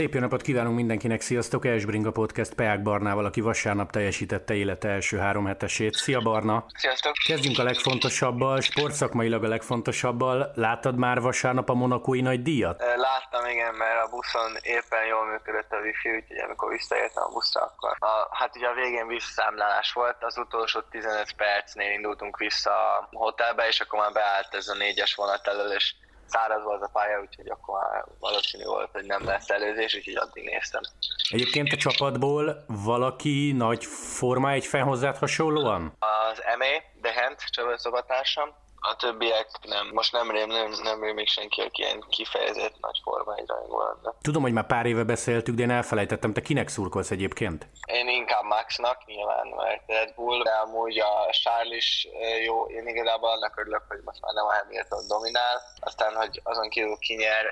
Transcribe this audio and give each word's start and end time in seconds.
Szép 0.00 0.14
jó 0.14 0.20
napot 0.20 0.42
kívánunk 0.42 0.76
mindenkinek, 0.76 1.20
sziasztok! 1.20 1.66
Esbringa 1.66 2.10
Podcast 2.10 2.54
Peák 2.54 2.82
Barnával, 2.82 3.24
aki 3.24 3.40
vasárnap 3.40 3.90
teljesítette 3.90 4.54
élete 4.54 4.88
első 4.88 5.18
három 5.18 5.46
hetesét. 5.46 5.94
Szia 5.94 6.20
Barna! 6.20 6.64
Sziasztok! 6.74 7.12
Kezdjünk 7.26 7.58
a 7.58 7.62
legfontosabbal, 7.62 8.60
sportszakmailag 8.60 9.44
a 9.44 9.48
legfontosabbal. 9.48 10.52
Láttad 10.54 10.96
már 10.96 11.20
vasárnap 11.20 11.68
a 11.68 11.74
monakói 11.74 12.20
nagy 12.20 12.42
díjat? 12.42 12.82
Láttam, 12.96 13.50
igen, 13.50 13.74
mert 13.74 14.04
a 14.04 14.08
buszon 14.10 14.52
éppen 14.62 15.06
jól 15.08 15.24
működött 15.30 15.70
a 15.72 15.76
wifi, 15.76 16.10
úgyhogy 16.10 16.38
amikor 16.38 16.70
visszaértem 16.70 17.22
a 17.22 17.32
buszra, 17.32 17.60
akkor 17.60 17.96
a, 17.98 18.28
hát 18.30 18.56
ugye 18.56 18.66
a 18.66 18.74
végén 18.74 19.06
visszaszámlálás 19.06 19.92
volt, 19.92 20.16
az 20.20 20.38
utolsó 20.38 20.80
15 20.80 21.32
percnél 21.36 21.92
indultunk 21.92 22.36
vissza 22.36 22.70
a 22.70 23.08
hotelbe, 23.10 23.66
és 23.66 23.80
akkor 23.80 23.98
már 23.98 24.12
beállt 24.12 24.54
ez 24.54 24.68
a 24.68 24.74
négyes 24.74 25.14
vonat 25.14 25.46
elől, 25.46 25.72
és 25.72 25.94
száraz 26.30 26.62
volt 26.62 26.82
a 26.82 26.90
pálya, 26.92 27.20
úgyhogy 27.20 27.50
akkor 27.50 27.80
már 27.80 28.04
valószínű 28.18 28.64
volt, 28.64 28.90
hogy 28.92 29.04
nem 29.04 29.24
lesz 29.24 29.50
előzés, 29.50 29.94
úgyhogy 29.94 30.16
addig 30.16 30.44
néztem. 30.44 30.82
Egyébként 31.30 31.72
a 31.72 31.76
csapatból 31.76 32.64
valaki 32.66 33.52
nagy 33.52 33.84
forma 34.18 34.50
egy 34.50 34.66
fel 34.66 34.82
hozzád 34.82 35.16
hasonlóan? 35.16 35.96
Az 35.98 36.42
Emé, 36.42 36.82
Dehent, 37.00 37.44
Csaba 37.50 37.78
szobatársam, 37.78 38.48
a 38.90 38.96
többiek 38.96 39.48
nem. 39.62 39.90
Most 39.92 40.12
nem 40.12 40.30
rém, 40.30 40.48
nem, 40.48 40.70
nem 40.82 41.02
rém 41.02 41.14
még 41.14 41.28
senki, 41.28 41.60
aki 41.60 41.82
ilyen 41.82 42.04
kifejezett 42.08 42.74
nagy 42.80 43.00
forma 43.02 43.34
egy 43.34 43.48
rajongó 43.48 43.78
lenne. 43.78 44.14
Tudom, 44.22 44.42
hogy 44.42 44.52
már 44.52 44.66
pár 44.66 44.86
éve 44.86 45.04
beszéltük, 45.04 45.54
de 45.54 45.62
én 45.62 45.70
elfelejtettem, 45.70 46.32
te 46.32 46.42
kinek 46.42 46.68
szurkolsz 46.68 47.10
egyébként? 47.10 47.66
Én 47.86 48.08
inkább 48.08 48.44
Maxnak, 48.44 49.06
nyilván, 49.06 49.46
mert 49.56 49.82
Red 49.86 50.14
Bull, 50.14 50.42
de 50.42 50.50
amúgy 50.50 50.98
a 50.98 51.30
Charles 51.30 51.76
is 51.76 52.08
jó. 52.44 52.66
Én 52.66 52.86
igazából 52.86 53.30
annak 53.30 53.58
örülök, 53.58 53.82
hogy 53.88 54.00
most 54.04 54.20
már 54.20 54.32
nem 54.32 54.46
a 54.46 54.54
Hamilton 54.54 55.06
dominál. 55.08 55.56
Aztán, 55.80 56.14
hogy 56.14 56.40
azon 56.44 56.68
kívül 56.68 56.98
kinyer, 56.98 57.44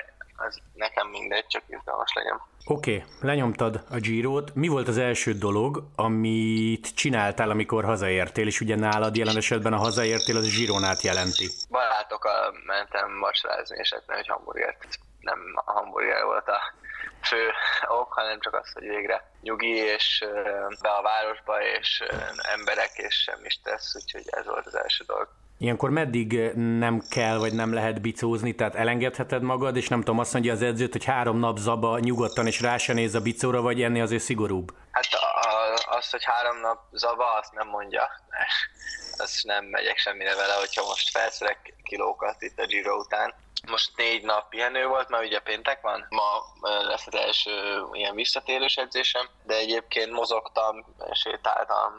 az 0.47 0.61
nekem 0.75 1.09
mindegy, 1.09 1.47
csak 1.47 1.63
izgalmas 1.67 2.13
legyen. 2.15 2.41
Oké, 2.65 2.97
okay, 2.97 3.09
lenyomtad 3.21 3.85
a 3.91 3.97
Girot. 3.97 4.55
Mi 4.55 4.69
volt 4.69 4.89
az 4.89 4.99
első 4.99 5.33
dolog, 5.33 5.83
amit 5.97 6.95
csináltál, 6.95 7.51
amikor 7.51 7.85
hazaértél, 7.85 8.47
és 8.47 8.61
ugye 8.61 8.77
nálad 8.77 9.17
jelen 9.17 9.37
esetben 9.37 9.73
a 9.73 9.79
hazaértél 9.79 10.37
az 10.37 10.57
Gironát 10.57 11.03
jelenti? 11.03 11.49
Barátokkal 11.71 12.55
mentem 12.67 13.19
vacsorázni, 13.21 13.77
és 13.79 13.93
hát 13.93 14.07
nem 14.07 14.19
egy 14.19 14.29
hamburgert. 14.29 14.87
Nem 15.21 15.39
a 15.55 15.73
hamburger 15.73 16.25
volt 16.25 16.49
a 16.49 16.61
fő 17.23 17.51
ok, 17.89 18.13
hanem 18.13 18.41
csak 18.41 18.55
az, 18.55 18.73
hogy 18.73 18.87
végre 18.87 19.31
nyugi, 19.41 19.77
és 19.77 20.25
be 20.83 20.89
a 20.89 21.03
városba, 21.03 21.63
és 21.79 22.03
emberek, 22.55 22.91
és 22.97 23.15
semmi 23.15 23.49
tesz, 23.63 23.95
úgyhogy 23.95 24.25
ez 24.27 24.47
volt 24.47 24.67
az 24.67 24.77
első 24.77 25.05
dolog. 25.07 25.29
Ilyenkor 25.59 25.91
meddig 25.91 26.35
eh, 26.35 26.53
nem 26.55 27.03
kell, 27.11 27.39
vagy 27.39 27.53
nem 27.53 27.73
lehet 27.73 28.01
bicózni, 28.01 28.55
tehát 28.55 28.75
elengedheted 28.75 29.43
magad, 29.43 29.77
és 29.77 29.89
nem 29.89 29.99
tudom, 29.99 30.19
azt 30.19 30.33
mondja 30.33 30.53
az 30.53 30.63
edzőt, 30.63 30.93
hogy 30.93 31.05
három 31.05 31.39
nap 31.39 31.59
zaba 31.59 31.99
nyugodtan, 31.99 32.47
és 32.47 32.61
rá 32.61 32.77
se 32.77 32.93
néz 32.93 33.15
a 33.15 33.21
bicóra, 33.21 33.61
vagy 33.61 33.83
enni 33.83 34.01
azért 34.01 34.23
szigorúbb? 34.23 34.73
Hát 34.91 35.07
azt, 35.91 36.11
hogy 36.11 36.25
három 36.25 36.61
nap 36.61 36.79
zaba, 36.93 37.25
azt 37.41 37.53
nem 37.53 37.69
mondja, 37.69 38.11
mert 38.29 38.51
azt 39.21 39.45
nem 39.45 39.65
megyek 39.65 39.99
semmire 39.99 40.35
vele, 40.35 40.55
hogyha 40.55 40.87
most 40.87 41.11
felszerek 41.11 41.75
kilókat 41.83 42.43
itt 42.43 42.59
a 42.59 42.67
Giro 42.67 42.97
után. 42.97 43.35
Most 43.67 43.91
négy 43.97 44.25
nap 44.25 44.49
pihenő 44.49 44.87
volt, 44.87 45.09
mert 45.09 45.25
ugye 45.25 45.39
péntek 45.39 45.81
van. 45.81 46.07
Ma 46.09 46.23
lesz 46.87 47.07
az 47.07 47.15
első 47.15 47.51
ilyen 47.93 48.15
visszatérős 48.15 48.77
edzésem, 48.77 49.29
de 49.43 49.55
egyébként 49.55 50.13
mozogtam, 50.13 50.85
sétáltam, 51.13 51.93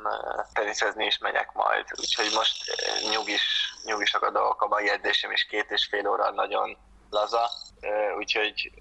teniszezni 0.54 1.06
is 1.06 1.18
megyek 1.18 1.52
majd. 1.54 1.86
Úgyhogy 2.00 2.30
most 2.36 2.64
nyugis, 3.12 3.74
nyugisak 3.86 4.22
a 4.22 4.32
dolgok, 4.32 4.62
a 4.62 4.68
mai 4.68 4.90
edzésem 4.90 5.32
is 5.32 5.45
két 5.45 5.66
és 5.70 5.88
fél 5.89 6.08
óra 6.08 6.32
nagyon 6.32 6.78
laza, 7.10 7.50
úgyhogy 8.17 8.72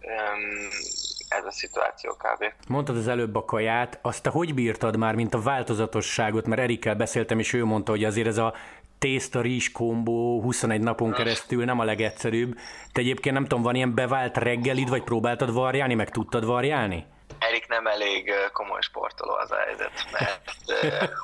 ez 1.28 1.44
a 1.44 1.50
szituáció 1.50 2.12
kb. 2.12 2.44
Mondtad 2.68 2.96
az 2.96 3.08
előbb 3.08 3.34
a 3.34 3.44
kaját, 3.44 3.98
azt 4.02 4.22
te 4.22 4.30
hogy 4.30 4.54
bírtad 4.54 4.96
már, 4.96 5.14
mint 5.14 5.34
a 5.34 5.42
változatosságot, 5.42 6.46
mert 6.46 6.60
Erikkel 6.60 6.94
beszéltem, 6.94 7.38
és 7.38 7.52
ő 7.52 7.64
mondta, 7.64 7.90
hogy 7.90 8.04
azért 8.04 8.26
ez 8.26 8.38
a 8.38 8.54
tészta 8.98 9.40
rizs 9.40 9.72
kombó 9.72 10.42
21 10.42 10.80
napon 10.80 11.12
keresztül 11.12 11.64
nem 11.64 11.78
a 11.78 11.84
legegyszerűbb. 11.84 12.58
Te 12.92 13.00
egyébként 13.00 13.34
nem 13.34 13.46
tudom, 13.46 13.62
van 13.62 13.74
ilyen 13.74 13.94
bevált 13.94 14.36
reggelid, 14.36 14.88
vagy 14.88 15.02
próbáltad 15.02 15.52
varjálni, 15.52 15.94
meg 15.94 16.10
tudtad 16.10 16.44
varjálni? 16.44 17.06
Erik 17.38 17.68
nem 17.68 17.86
elég 17.86 18.32
komoly 18.52 18.80
sportoló 18.80 19.34
az 19.34 19.50
a 19.50 19.56
helyzet, 19.56 20.06
mert 20.12 20.40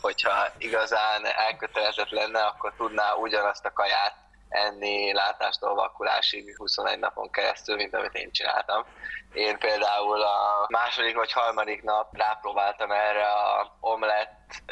hogyha 0.01 0.47
igazán 0.59 1.23
elkötelezett 1.49 2.11
lenne, 2.11 2.41
akkor 2.41 2.73
tudná 2.77 3.13
ugyanazt 3.13 3.65
a 3.65 3.73
kaját 3.73 4.24
enni 4.54 5.12
látástól 5.12 5.75
vakulásig 5.75 6.56
21 6.56 6.98
napon 6.98 7.31
keresztül, 7.31 7.76
mint 7.76 7.94
amit 7.94 8.15
én 8.15 8.31
csináltam. 8.32 8.84
Én 9.32 9.59
például 9.59 10.22
a 10.22 10.66
második 10.69 11.15
vagy 11.15 11.32
harmadik 11.32 11.82
nap 11.82 12.16
rápróbáltam 12.16 12.91
erre 12.91 13.26
a 13.26 13.76
omlett, 13.81 14.62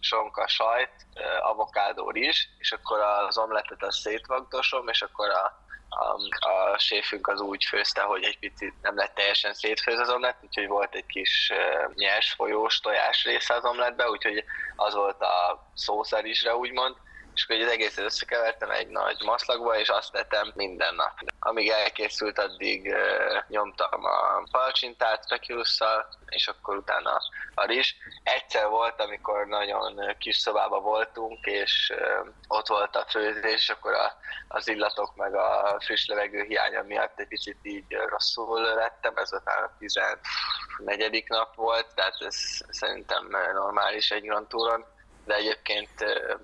sonka 0.00 0.48
sajt, 0.48 0.92
avokádó 1.40 2.10
is, 2.12 2.48
és 2.58 2.72
akkor 2.72 3.00
az 3.00 3.38
omlettet 3.38 3.82
azt 3.82 3.98
szétvagdosom, 4.00 4.88
és 4.88 5.02
akkor 5.02 5.28
a 5.28 5.68
a, 5.90 6.16
a 6.48 6.78
séfünk 6.78 7.26
az 7.26 7.40
úgy 7.40 7.64
főzte, 7.64 8.02
hogy 8.02 8.24
egy 8.24 8.38
picit 8.38 8.74
nem 8.82 8.96
lett 8.96 9.14
teljesen 9.14 9.54
szétfőz 9.54 9.98
az 9.98 10.10
omlett, 10.10 10.38
úgyhogy 10.42 10.66
volt 10.66 10.94
egy 10.94 11.06
kis 11.06 11.52
uh, 11.52 11.94
nyers 11.94 12.32
folyós 12.32 12.80
tojás 12.80 13.24
része 13.24 13.54
az 13.54 13.64
omlettbe, 13.64 14.08
úgyhogy 14.08 14.44
az 14.76 14.94
volt 14.94 15.22
a 15.22 15.66
szószer 15.74 16.24
isre 16.24 16.56
úgymond, 16.56 16.96
és 17.34 17.44
akkor 17.44 17.64
az 17.64 17.70
egészet 17.70 18.04
összekevertem 18.04 18.70
egy 18.70 18.88
nagy 18.88 19.22
maszlagba, 19.24 19.78
és 19.78 19.88
azt 19.88 20.12
tettem 20.12 20.52
minden 20.54 20.94
nap. 20.94 21.12
Amíg 21.38 21.68
elkészült, 21.68 22.38
addig 22.38 22.86
uh, 22.86 23.48
nyomtam 23.48 24.04
a 24.04 24.42
palcsintát 24.50 25.24
Speculousszal, 25.24 26.08
és 26.26 26.48
akkor 26.48 26.76
utána 26.76 27.20
a 27.54 27.64
rizs. 27.66 27.94
Egyszer 28.22 28.68
volt, 28.68 29.00
amikor 29.00 29.46
nagyon 29.46 30.16
kis 30.18 30.36
szobában 30.36 30.82
voltunk, 30.82 31.46
és 31.46 31.92
uh, 31.94 32.28
ott 32.48 32.66
volt 32.66 32.96
a 32.96 33.06
főzés, 33.08 33.54
és 33.54 33.68
akkor 33.68 33.92
a, 33.92 34.12
az 34.48 34.68
illatok 34.68 35.16
meg 35.16 35.34
a 35.34 35.76
friss 35.80 36.06
levegő 36.06 36.42
hiánya 36.42 36.82
miatt 36.82 37.18
egy 37.18 37.28
picit 37.28 37.58
így 37.62 37.96
rosszul 38.08 38.60
lettem, 38.60 39.16
ez 39.16 39.32
utána 39.32 39.64
a 39.64 39.76
14. 39.78 41.24
nap 41.28 41.54
volt, 41.54 41.94
tehát 41.94 42.14
ez 42.18 42.36
szerintem 42.68 43.28
normális 43.52 44.10
egy 44.10 44.22
Grand 44.22 44.46
Touron 44.46 44.84
de 45.24 45.34
egyébként 45.34 45.90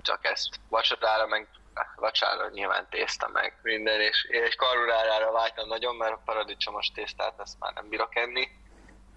csak 0.02 0.18
ezt 0.26 0.48
vacsorára, 0.68 1.26
meg 1.26 1.48
vacsára 1.96 2.48
nyilván 2.52 2.86
tészta 2.90 3.28
meg 3.32 3.58
minden, 3.62 4.00
és 4.00 4.28
én 4.30 4.42
egy 4.42 4.56
karurárára 4.56 5.32
vágytam 5.32 5.68
nagyon, 5.68 5.96
mert 5.96 6.12
a 6.12 6.22
paradicsomos 6.24 6.86
tésztát 6.94 7.34
ezt 7.38 7.58
már 7.58 7.72
nem 7.74 7.88
bírok 7.88 8.16
enni, 8.16 8.48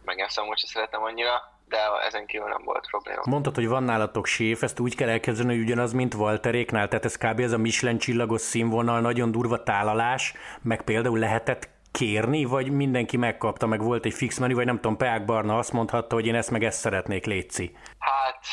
meg 0.04 0.28
amúgy 0.36 0.58
sem 0.58 0.70
szeretem 0.70 1.04
annyira, 1.04 1.58
de 1.68 1.78
ezen 2.08 2.26
kívül 2.26 2.48
nem 2.48 2.64
volt 2.64 2.88
probléma. 2.90 3.22
Mondtad, 3.26 3.56
hogy 3.56 3.68
van 3.68 3.84
nálatok 3.84 4.26
séf, 4.26 4.64
ezt 4.64 4.80
úgy 4.80 4.96
kell 4.96 5.10
elkezdeni, 5.10 5.54
hogy 5.56 5.64
ugyanaz, 5.64 5.94
mint 5.94 6.14
Walteréknál, 6.14 6.88
tehát 6.88 7.06
ez 7.06 7.18
kb. 7.18 7.40
ez 7.40 7.52
a 7.52 7.58
Michelin 7.58 7.98
csillagos 7.98 8.42
színvonal, 8.42 9.02
nagyon 9.02 9.32
durva 9.32 9.64
tálalás, 9.64 10.34
meg 10.62 10.82
például 10.82 11.20
lehetett 11.20 11.70
kérni, 11.92 12.44
vagy 12.44 12.72
mindenki 12.72 13.18
megkapta, 13.18 13.68
meg 13.68 13.82
volt 13.82 14.06
egy 14.06 14.14
fix 14.14 14.38
menü, 14.38 14.54
vagy 14.54 14.66
nem 14.66 14.76
tudom, 14.76 14.98
Peák 14.98 15.26
Barna 15.26 15.58
azt 15.58 15.72
mondhatta, 15.72 16.16
hogy 16.16 16.26
én 16.26 16.36
ezt 16.36 16.52
meg 16.52 16.64
ezt 16.64 16.80
szeretnék, 16.80 17.26
Léci. 17.26 17.78
Hát 18.00 18.46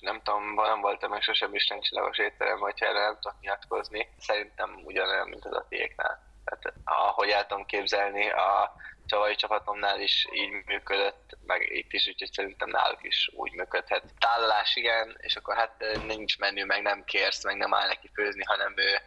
nem 0.00 0.20
tudom, 0.22 0.54
nem 0.54 0.80
voltam 0.80 1.10
még 1.10 1.22
sosem 1.22 1.54
is 1.54 1.72
csillagos 1.80 2.18
étterem, 2.18 2.58
vagy 2.58 2.74
erre 2.76 3.00
nem 3.00 3.18
tudok 3.20 3.40
nyilatkozni. 3.40 4.08
Szerintem 4.18 4.80
ugyanolyan, 4.84 5.28
mint 5.28 5.44
az 5.44 5.52
a 5.52 5.66
tiéknál. 5.68 6.28
Tehát 6.44 6.76
ahogy 6.84 7.28
el 7.28 7.46
tudom 7.46 7.64
képzelni, 7.64 8.30
a 8.30 8.72
csavai 9.06 9.34
csapatomnál 9.34 10.00
is 10.00 10.26
így 10.32 10.50
működött, 10.66 11.38
meg 11.46 11.68
itt 11.70 11.92
is, 11.92 12.06
úgyhogy 12.06 12.32
szerintem 12.32 12.68
náluk 12.68 13.02
is 13.02 13.30
úgy 13.34 13.52
működhet. 13.52 14.04
Tálalás 14.18 14.76
igen, 14.76 15.16
és 15.20 15.36
akkor 15.36 15.56
hát 15.56 15.84
nincs 16.06 16.38
menü, 16.38 16.64
meg 16.64 16.82
nem 16.82 17.04
kérsz, 17.04 17.44
meg 17.44 17.56
nem 17.56 17.74
áll 17.74 17.86
neki 17.86 18.10
főzni, 18.14 18.44
hanem 18.44 18.74
ő 18.76 18.98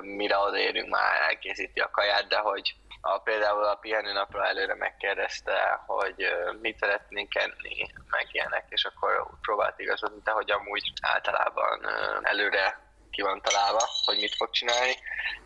mire 0.00 0.38
odaérünk 0.38 0.88
már 0.88 1.20
elkészíti 1.20 1.80
a 1.80 1.90
kaját, 1.90 2.26
de 2.26 2.38
hogy 2.38 2.74
a, 3.06 3.18
például 3.18 3.64
a 3.64 3.74
pihenőnapra 3.74 4.46
előre 4.46 4.74
megkérdezte, 4.74 5.82
hogy 5.86 6.26
mit 6.60 6.78
szeretnénk 6.78 7.34
enni, 7.34 7.86
meg 8.10 8.28
ilyenek, 8.32 8.64
és 8.68 8.84
akkor 8.84 9.26
próbált 9.40 9.78
igazodni, 9.78 10.20
de 10.24 10.30
hogy 10.30 10.50
amúgy 10.50 10.92
általában 11.02 11.86
előre 12.22 12.84
ki 13.10 13.22
van 13.22 13.40
találva, 13.42 13.88
hogy 14.04 14.18
mit 14.18 14.34
fog 14.36 14.50
csinálni. 14.50 14.94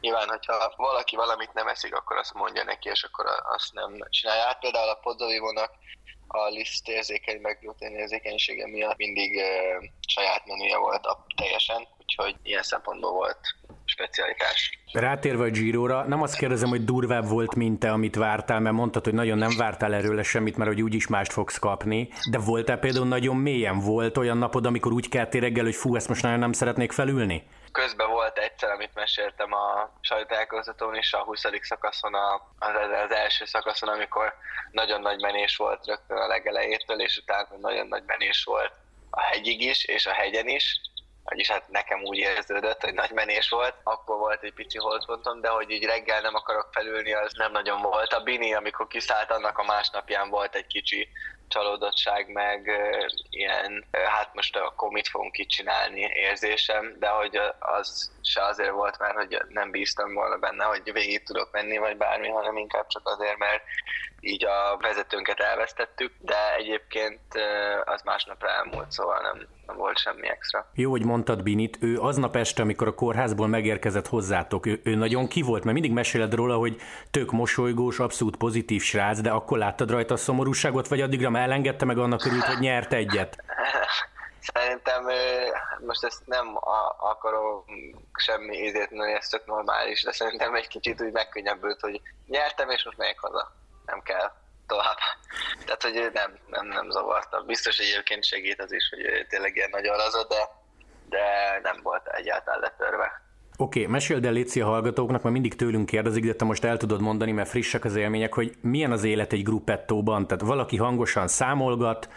Nyilván, 0.01 0.29
hogyha 0.29 0.73
valaki 0.77 1.17
valamit 1.17 1.53
nem 1.53 1.69
eszik, 1.69 1.95
akkor 1.95 2.17
azt 2.17 2.35
mondja 2.35 2.65
neki, 2.65 2.89
és 2.89 3.03
akkor 3.03 3.27
azt 3.43 3.73
nem 3.73 3.99
csinálja. 4.09 4.45
Hát 4.45 4.59
például 4.59 4.89
a 4.89 5.01
podzolivónak 5.03 5.71
a 6.27 6.49
liszt 6.49 6.89
érzékeny, 6.89 7.41
meg 7.41 7.59
glutén 7.61 7.97
érzékenysége 7.97 8.67
miatt 8.67 8.97
mindig 8.97 9.37
uh, 9.37 9.85
saját 10.07 10.47
menüje 10.47 10.77
volt 10.77 11.07
a, 11.07 11.25
teljesen, 11.37 11.89
úgyhogy 11.99 12.37
ilyen 12.43 12.63
szempontból 12.63 13.13
volt 13.13 13.41
specialitás. 14.01 14.79
Rátérve 14.93 15.45
a 15.45 15.51
Giróra, 15.51 16.05
nem 16.05 16.23
azt 16.23 16.37
kérdezem, 16.37 16.69
hogy 16.69 16.85
durvább 16.85 17.29
volt, 17.29 17.55
mint 17.55 17.79
te, 17.79 17.91
amit 17.91 18.17
vártál, 18.17 18.61
mert 18.61 18.75
mondtad, 18.75 19.05
hogy 19.05 19.15
nagyon 19.15 19.39
nem 19.39 19.57
vártál 19.57 19.95
erről 19.95 20.23
semmit, 20.23 20.57
mert 20.57 20.71
hogy 20.71 20.83
úgyis 20.83 21.07
mást 21.07 21.33
fogsz 21.33 21.59
kapni, 21.59 22.09
de 22.31 22.39
volt-e 22.39 22.77
például 22.77 23.07
nagyon 23.07 23.37
mélyen? 23.37 23.79
Volt 23.79 24.17
olyan 24.17 24.39
napod, 24.39 24.67
amikor 24.67 24.93
úgy 24.93 25.09
keltél 25.09 25.41
reggel, 25.41 25.65
hogy 25.65 25.75
fú, 25.75 25.97
ezt 25.97 26.09
most 26.09 26.23
nagyon 26.23 26.39
nem 26.39 26.53
szeretnék 26.53 26.93
felülni? 26.93 27.47
Közben 27.73 28.11
volt 28.11 28.39
egyszer, 28.39 28.71
amit 28.71 28.95
meséltem 28.95 29.53
a 29.53 29.91
sajtótájékoztatón 30.01 30.95
is, 30.95 31.13
a 31.13 31.25
20. 31.25 31.43
szakaszon, 31.61 32.15
a, 32.15 32.35
az, 32.59 32.71
az 33.05 33.15
első 33.15 33.45
szakaszon, 33.45 33.89
amikor 33.89 34.35
nagyon 34.71 35.01
nagy 35.01 35.21
menés 35.21 35.57
volt 35.57 35.87
rögtön 35.87 36.17
a 36.17 36.27
legelejétől, 36.27 37.01
és 37.01 37.17
utána 37.17 37.49
nagyon 37.61 37.87
nagy 37.87 38.03
menés 38.07 38.45
volt 38.45 38.73
a 39.11 39.21
hegyig 39.21 39.61
is, 39.63 39.85
és 39.85 40.07
a 40.07 40.13
hegyen 40.13 40.49
is, 40.49 40.81
vagyis 41.25 41.51
hát 41.51 41.69
nekem 41.69 42.03
úgy 42.03 42.19
érződött, 42.19 42.85
hogy 42.85 42.95
nagy 42.95 43.11
menés 43.11 43.49
volt, 43.49 43.75
akkor 43.83 44.19
volt 44.19 44.43
egy 44.43 44.53
pici 44.53 44.79
holdpontom, 44.79 45.41
de 45.41 45.49
hogy 45.49 45.71
így 45.71 45.85
reggel 45.85 46.21
nem 46.21 46.35
akarok 46.35 46.69
felülni, 46.73 47.13
az 47.13 47.33
nem 47.37 47.53
nagyon 47.53 47.83
volt. 47.83 48.13
A 48.13 48.23
Bini, 48.23 48.55
amikor 48.55 48.87
kiszállt, 48.87 49.31
annak 49.31 49.59
a 49.59 49.65
másnapján 49.65 50.31
volt 50.31 50.55
egy 50.55 50.67
kicsi 50.67 51.09
csalódottság, 51.51 52.29
meg 52.33 52.71
ilyen, 53.31 53.85
hát 53.91 54.35
most 54.35 54.57
akkor 54.57 54.91
mit 54.91 55.09
fogunk 55.09 55.39
itt 55.39 55.49
csinálni 55.49 56.01
érzésem, 56.01 56.97
de 56.99 57.09
hogy 57.09 57.41
az 57.59 58.13
se 58.23 58.45
azért 58.45 58.71
volt, 58.71 58.99
mert 58.99 59.15
hogy 59.15 59.43
nem 59.49 59.71
bíztam 59.71 60.15
volna 60.15 60.37
benne, 60.37 60.65
hogy 60.65 60.93
végig 60.93 61.23
tudok 61.23 61.53
menni, 61.53 61.79
vagy 61.79 61.97
bármi, 61.97 62.29
hanem 62.29 62.57
inkább 62.57 62.87
csak 62.87 63.09
azért, 63.09 63.37
mert 63.37 63.63
így 64.21 64.45
a 64.45 64.77
vezetőnket 64.81 65.41
elvesztettük, 65.41 66.13
de 66.19 66.55
egyébként 66.57 67.21
az 67.85 68.03
másnapra 68.03 68.49
elmúlt, 68.49 68.91
szóval 68.91 69.21
nem, 69.21 69.47
nem 69.67 69.77
volt 69.77 69.99
semmi 69.99 70.29
extra. 70.29 70.71
Jó, 70.75 70.91
hogy 70.91 71.05
mondtad 71.05 71.43
Binit, 71.43 71.79
ő 71.81 71.99
aznap 71.99 72.37
este, 72.37 72.63
amikor 72.63 72.87
a 72.87 72.95
kórházból 72.95 73.49
megérkezett 73.49 74.07
hozzátok, 74.07 74.67
ő, 74.67 74.81
ő 74.85 74.95
nagyon 74.95 75.29
ki 75.29 75.43
volt, 75.43 75.63
mert 75.63 75.75
mindig 75.75 75.93
meséled 75.93 76.35
róla, 76.35 76.57
hogy 76.57 76.77
tök 77.11 77.31
mosolygós, 77.31 77.99
abszolút 77.99 78.37
pozitív 78.37 78.83
srác, 78.83 79.21
de 79.21 79.31
akkor 79.31 79.59
láttad 79.59 79.91
rajta 79.91 80.15
a 80.15 80.17
szomorúságot, 80.17 80.89
vagy 80.89 81.01
addigra 81.01 81.31
már 81.31 81.43
elengedte 81.43 81.85
meg 81.85 81.99
annak 81.99 82.25
örült, 82.25 82.45
hogy 82.45 82.59
nyert 82.59 82.93
egyet? 82.93 83.37
Szerintem 84.55 85.05
most 85.87 86.05
ezt 86.05 86.27
nem 86.27 86.47
akarom 86.99 87.65
semmi 88.15 88.57
ízét 88.57 88.89
ez 89.19 89.29
tök 89.29 89.47
normális, 89.47 90.03
de 90.03 90.13
szerintem 90.13 90.55
egy 90.55 90.69
kicsit 90.69 91.03
úgy 91.03 91.13
megkönnyebbült, 91.13 91.81
hogy 91.81 92.01
nyertem, 92.27 92.71
és 92.71 92.85
most 92.85 92.97
megyek 92.97 93.19
haza 93.19 93.53
nem 93.91 94.01
kell 94.03 94.29
tovább. 94.67 94.99
Tehát, 95.67 95.83
hogy 95.83 96.11
nem, 96.13 96.39
nem, 96.47 96.67
nem 96.67 96.91
zavarta. 96.91 97.43
Biztos 97.47 97.79
egyébként 97.79 98.25
segít 98.25 98.61
az 98.63 98.73
is, 98.73 98.89
hogy 98.89 99.27
tényleg 99.29 99.57
ilyen 99.57 99.71
nagy 99.71 99.87
alazott, 99.87 100.29
de, 100.29 100.43
de 101.09 101.25
nem 101.63 101.81
volt 101.83 102.07
egyáltalán 102.07 102.61
letörve. 102.61 103.29
Oké, 103.57 103.81
okay, 103.81 103.93
meséld 103.93 104.25
el 104.25 104.33
Léci 104.33 104.61
a 104.61 104.67
hallgatóknak, 104.67 105.23
mert 105.23 105.35
mindig 105.35 105.57
tőlünk 105.57 105.87
kérdezik, 105.87 106.25
de 106.25 106.35
te 106.35 106.45
most 106.45 106.65
el 106.65 106.77
tudod 106.77 107.01
mondani, 107.01 107.33
mert 107.33 107.49
frissek 107.49 107.85
az 107.85 107.97
élmények, 107.97 108.35
hogy 108.35 108.53
milyen 108.61 108.93
az 108.93 109.05
élet 109.05 109.33
egy 109.33 109.43
gruppettóban. 109.43 110.27
Tehát 110.27 110.45
valaki 110.45 110.77
hangosan 110.77 111.29
számolgat, 111.29 112.09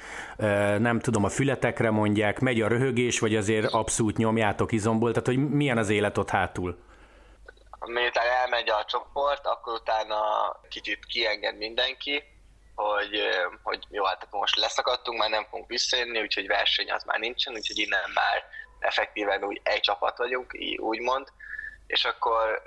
nem 0.77 0.99
tudom, 0.99 1.23
a 1.23 1.29
fületekre 1.29 1.89
mondják, 1.89 2.39
megy 2.39 2.61
a 2.61 2.67
röhögés, 2.67 3.19
vagy 3.19 3.35
azért 3.35 3.73
abszolút 3.73 4.17
nyomjátok 4.17 4.71
izomból, 4.71 5.11
tehát 5.11 5.27
hogy 5.27 5.49
milyen 5.49 5.77
az 5.77 5.89
élet 5.89 6.17
ott 6.17 6.29
hátul? 6.29 6.77
Miután 7.85 8.27
elmegy 8.27 8.69
a 8.69 8.85
csoport, 8.85 9.45
akkor 9.45 9.73
utána 9.73 10.19
kicsit 10.69 11.05
kienged 11.05 11.57
mindenki, 11.57 12.23
hogy, 12.75 13.21
hogy 13.63 13.85
jó, 13.89 14.03
hát 14.03 14.23
akkor 14.23 14.39
most 14.39 14.55
leszakadtunk, 14.55 15.19
már 15.19 15.29
nem 15.29 15.43
fogunk 15.43 15.69
visszajönni, 15.69 16.21
úgyhogy 16.21 16.47
verseny 16.47 16.91
az 16.91 17.03
már 17.03 17.19
nincsen, 17.19 17.53
úgyhogy 17.53 17.77
innen 17.77 18.09
már 18.13 18.43
effektíven 18.79 19.43
úgy 19.43 19.61
egy 19.63 19.79
csapat 19.79 20.17
vagyunk, 20.17 20.51
úgymond, 20.77 21.27
és 21.87 22.05
akkor 22.05 22.61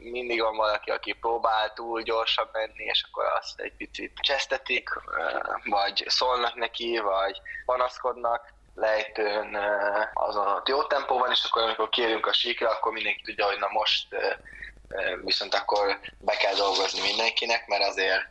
mindig 0.00 0.40
van 0.40 0.56
valaki, 0.56 0.90
aki 0.90 1.12
próbál 1.12 1.72
túl 1.72 2.02
gyorsan 2.02 2.48
menni, 2.52 2.84
és 2.84 3.06
akkor 3.08 3.24
azt 3.24 3.60
egy 3.60 3.72
picit 3.76 4.12
csesztetik, 4.20 4.88
vagy 5.64 6.04
szólnak 6.06 6.54
neki, 6.54 6.98
vagy 6.98 7.40
panaszkodnak, 7.64 8.56
lejtőn 8.78 9.58
azon 10.14 10.46
ott 10.46 10.68
jó 10.68 10.82
tempóban, 10.82 11.30
és 11.30 11.44
akkor 11.44 11.62
amikor 11.62 11.88
kérünk 11.88 12.26
a 12.26 12.32
síkra, 12.32 12.70
akkor 12.70 12.92
mindenki 12.92 13.22
tudja, 13.22 13.46
hogy 13.46 13.58
na 13.58 13.68
most 13.70 14.06
viszont 15.24 15.54
akkor 15.54 15.98
be 16.18 16.36
kell 16.36 16.54
dolgozni 16.54 17.00
mindenkinek, 17.00 17.66
mert 17.66 17.84
azért 17.84 18.22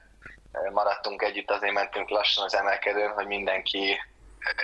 maradtunk 0.71 1.21
együtt, 1.21 1.51
azért 1.51 1.73
mentünk 1.73 2.09
lassan 2.09 2.43
az 2.43 2.55
emelkedőn, 2.55 3.11
hogy 3.11 3.27
mindenki 3.27 3.99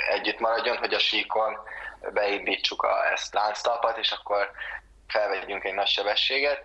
együtt 0.10 0.40
maradjon, 0.40 0.78
hogy 0.78 0.94
a 0.94 1.00
síkon 1.00 1.58
beindítsuk 2.14 2.84
a, 2.84 3.12
ezt 3.12 3.34
lánctalpat, 3.34 3.98
és 3.98 4.12
akkor 4.12 4.52
felvegyünk 5.08 5.64
egy 5.64 5.74
nagy 5.74 5.88
sebességet, 5.88 6.64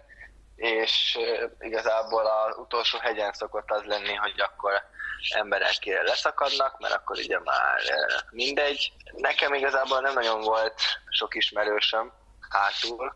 és 0.57 1.19
igazából 1.61 2.27
az 2.27 2.57
utolsó 2.59 2.99
hegyen 2.99 3.33
szokott 3.33 3.71
az 3.71 3.83
lenni, 3.85 4.15
hogy 4.15 4.41
akkor 4.41 4.83
emberek 5.35 5.85
leszakadnak, 6.05 6.79
mert 6.79 6.95
akkor 6.95 7.19
ugye 7.19 7.41
már 7.41 7.81
mindegy. 8.31 8.93
Nekem 9.13 9.55
igazából 9.55 10.01
nem 10.01 10.13
nagyon 10.15 10.41
volt 10.41 10.81
sok 11.11 11.35
ismerősöm, 11.35 12.13
hátul. 12.51 13.15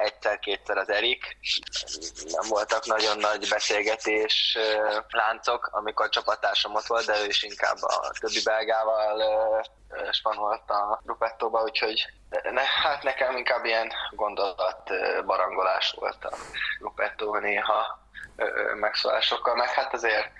Egyszer-kétszer 0.00 0.76
az 0.76 0.90
Erik. 0.90 1.36
Nem 2.24 2.48
voltak 2.48 2.84
nagyon 2.84 3.18
nagy 3.18 3.48
beszélgetés 3.48 4.58
láncok, 5.08 5.68
amikor 5.72 6.08
csapattársam 6.08 6.74
ott 6.74 6.86
volt, 6.86 7.06
de 7.06 7.20
ő 7.22 7.26
is 7.26 7.42
inkább 7.42 7.76
a 7.80 8.12
többi 8.20 8.40
belgával 8.44 9.22
spanolt 10.10 10.70
a 10.70 11.02
Rupettóba, 11.04 11.62
úgyhogy 11.62 12.06
ne, 12.42 12.62
hát 12.62 13.02
nekem 13.02 13.36
inkább 13.36 13.64
ilyen 13.64 13.92
gondolat 14.10 14.90
barangolás 15.26 15.94
volt 15.98 16.24
a 16.24 16.36
Rupettóban 16.80 17.42
néha 17.42 18.04
megszólásokkal, 18.74 19.54
meg 19.54 19.68
hát 19.68 19.94
azért 19.94 20.30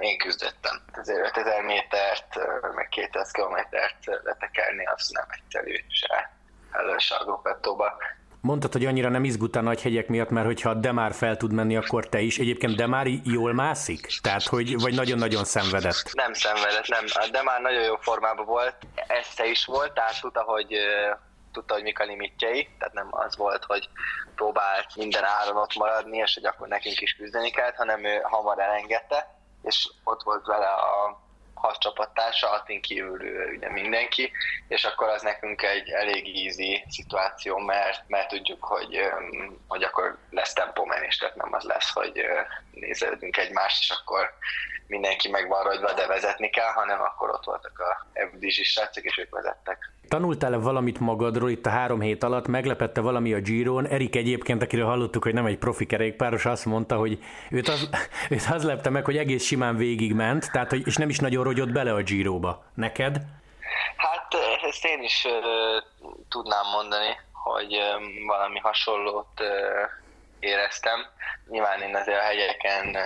én 0.00 0.18
küzdöttem. 0.18 0.80
Azért 0.92 1.26
5000 1.26 1.62
métert, 1.62 2.26
meg 2.74 2.88
200 2.88 3.30
kilométert 3.30 3.96
letekerni, 4.22 4.84
az 4.84 5.08
nem 5.08 5.26
egyszerű 5.30 5.74
se 5.88 6.30
előse 6.72 7.14
a 7.14 7.24
Gruppettóba. 7.24 7.96
Mondtad, 8.40 8.72
hogy 8.72 8.86
annyira 8.86 9.08
nem 9.08 9.24
izgult 9.24 9.56
a 9.56 9.60
nagy 9.60 9.82
hegyek 9.82 10.08
miatt, 10.08 10.30
mert 10.30 10.46
hogyha 10.46 10.74
Demár 10.74 11.12
fel 11.12 11.36
tud 11.36 11.52
menni, 11.52 11.76
akkor 11.76 12.08
te 12.08 12.20
is. 12.20 12.38
Egyébként 12.38 12.76
Demár 12.76 13.06
jól 13.24 13.52
mászik? 13.52 14.06
Tehát, 14.22 14.46
hogy, 14.46 14.80
vagy 14.80 14.94
nagyon-nagyon 14.94 15.44
szenvedett? 15.44 16.10
Nem 16.12 16.32
szenvedett, 16.32 16.88
nem. 16.88 17.04
A 17.12 17.28
Demár 17.32 17.60
nagyon 17.60 17.82
jó 17.82 17.96
formában 17.96 18.46
volt, 18.46 18.76
esze 19.06 19.46
is 19.46 19.64
volt, 19.64 19.92
tehát 19.92 20.20
tudta, 20.20 20.42
hogy 20.42 20.76
tudta, 21.52 21.74
hogy 21.74 21.82
mik 21.82 22.00
a 22.00 22.04
limitjei, 22.04 22.68
tehát 22.78 22.94
nem 22.94 23.08
az 23.10 23.36
volt, 23.36 23.64
hogy 23.64 23.88
próbált 24.34 24.96
minden 24.96 25.24
áron 25.24 25.56
ott 25.56 25.74
maradni, 25.74 26.16
és 26.16 26.34
hogy 26.34 26.44
akkor 26.44 26.68
nekünk 26.68 27.00
is 27.00 27.12
küzdeni 27.12 27.50
kellett, 27.50 27.76
hanem 27.76 28.04
ő 28.04 28.20
hamar 28.22 28.58
elengedte, 28.58 29.33
és 29.64 29.90
ott 30.04 30.22
volt 30.22 30.46
vele 30.46 30.68
a 30.68 31.22
hat 31.54 31.78
csapattársa, 31.78 32.50
Atin 32.50 32.80
kívül 32.80 33.20
ugye 33.56 33.70
mindenki, 33.70 34.32
és 34.68 34.84
akkor 34.84 35.08
az 35.08 35.22
nekünk 35.22 35.62
egy 35.62 35.88
elég 35.88 36.46
easy 36.46 36.84
szituáció, 36.88 37.58
mert, 37.58 38.02
mert 38.06 38.28
tudjuk, 38.28 38.64
hogy, 38.64 39.00
hogy 39.68 39.82
akkor 39.82 40.18
lesz 40.30 40.52
tempómenés, 40.52 41.16
tehát 41.16 41.36
nem 41.36 41.52
az 41.52 41.64
lesz, 41.64 41.92
hogy 41.92 42.22
nézelődünk 42.70 43.36
egymást, 43.36 43.82
és 43.82 43.90
akkor 43.90 44.34
mindenki 44.86 45.28
meg 45.28 45.48
van 45.48 45.62
ragyva, 45.62 45.92
de 45.92 46.06
vezetni 46.06 46.50
kell, 46.50 46.72
hanem 46.74 47.00
akkor 47.00 47.30
ott 47.30 47.44
voltak 47.44 47.78
a 47.78 48.06
FDZ 48.14 48.54
srácok, 48.54 49.04
és 49.04 49.18
ők 49.18 49.34
vezettek. 49.34 49.92
Tanultál-e 50.08 50.56
valamit 50.56 51.00
magadról 51.00 51.50
itt 51.50 51.66
a 51.66 51.70
három 51.70 52.00
hét 52.00 52.22
alatt? 52.22 52.46
Meglepette 52.46 53.00
valami 53.00 53.32
a 53.32 53.40
Giron? 53.40 53.86
Erik 53.86 54.16
egyébként, 54.16 54.62
akiről 54.62 54.86
hallottuk, 54.86 55.22
hogy 55.22 55.34
nem 55.34 55.46
egy 55.46 55.58
profi 55.58 55.86
kerékpáros, 55.86 56.44
azt 56.44 56.64
mondta, 56.64 56.96
hogy 56.96 57.18
őt 57.50 57.68
az, 57.68 57.88
őt 58.30 58.46
az 58.50 58.64
lepte 58.64 58.90
meg, 58.90 59.04
hogy 59.04 59.16
egész 59.16 59.44
simán 59.44 59.76
végigment, 59.76 60.52
tehát, 60.52 60.70
hogy, 60.70 60.86
és 60.86 60.96
nem 60.96 61.08
is 61.08 61.18
nagyon 61.18 61.44
rogyott 61.44 61.72
bele 61.72 61.92
a 61.92 62.02
Giroba. 62.02 62.64
Neked? 62.74 63.16
Hát 63.96 64.34
ezt 64.62 64.84
én 64.84 65.02
is 65.02 65.24
uh, 65.24 66.10
tudnám 66.28 66.66
mondani, 66.72 67.18
hogy 67.32 67.76
um, 67.76 68.26
valami 68.26 68.58
hasonlót 68.58 69.40
uh, 69.40 69.46
éreztem. 70.40 71.06
Nyilván 71.48 71.80
én 71.80 71.96
azért 71.96 72.18
a 72.18 72.22
hegyeken 72.22 72.96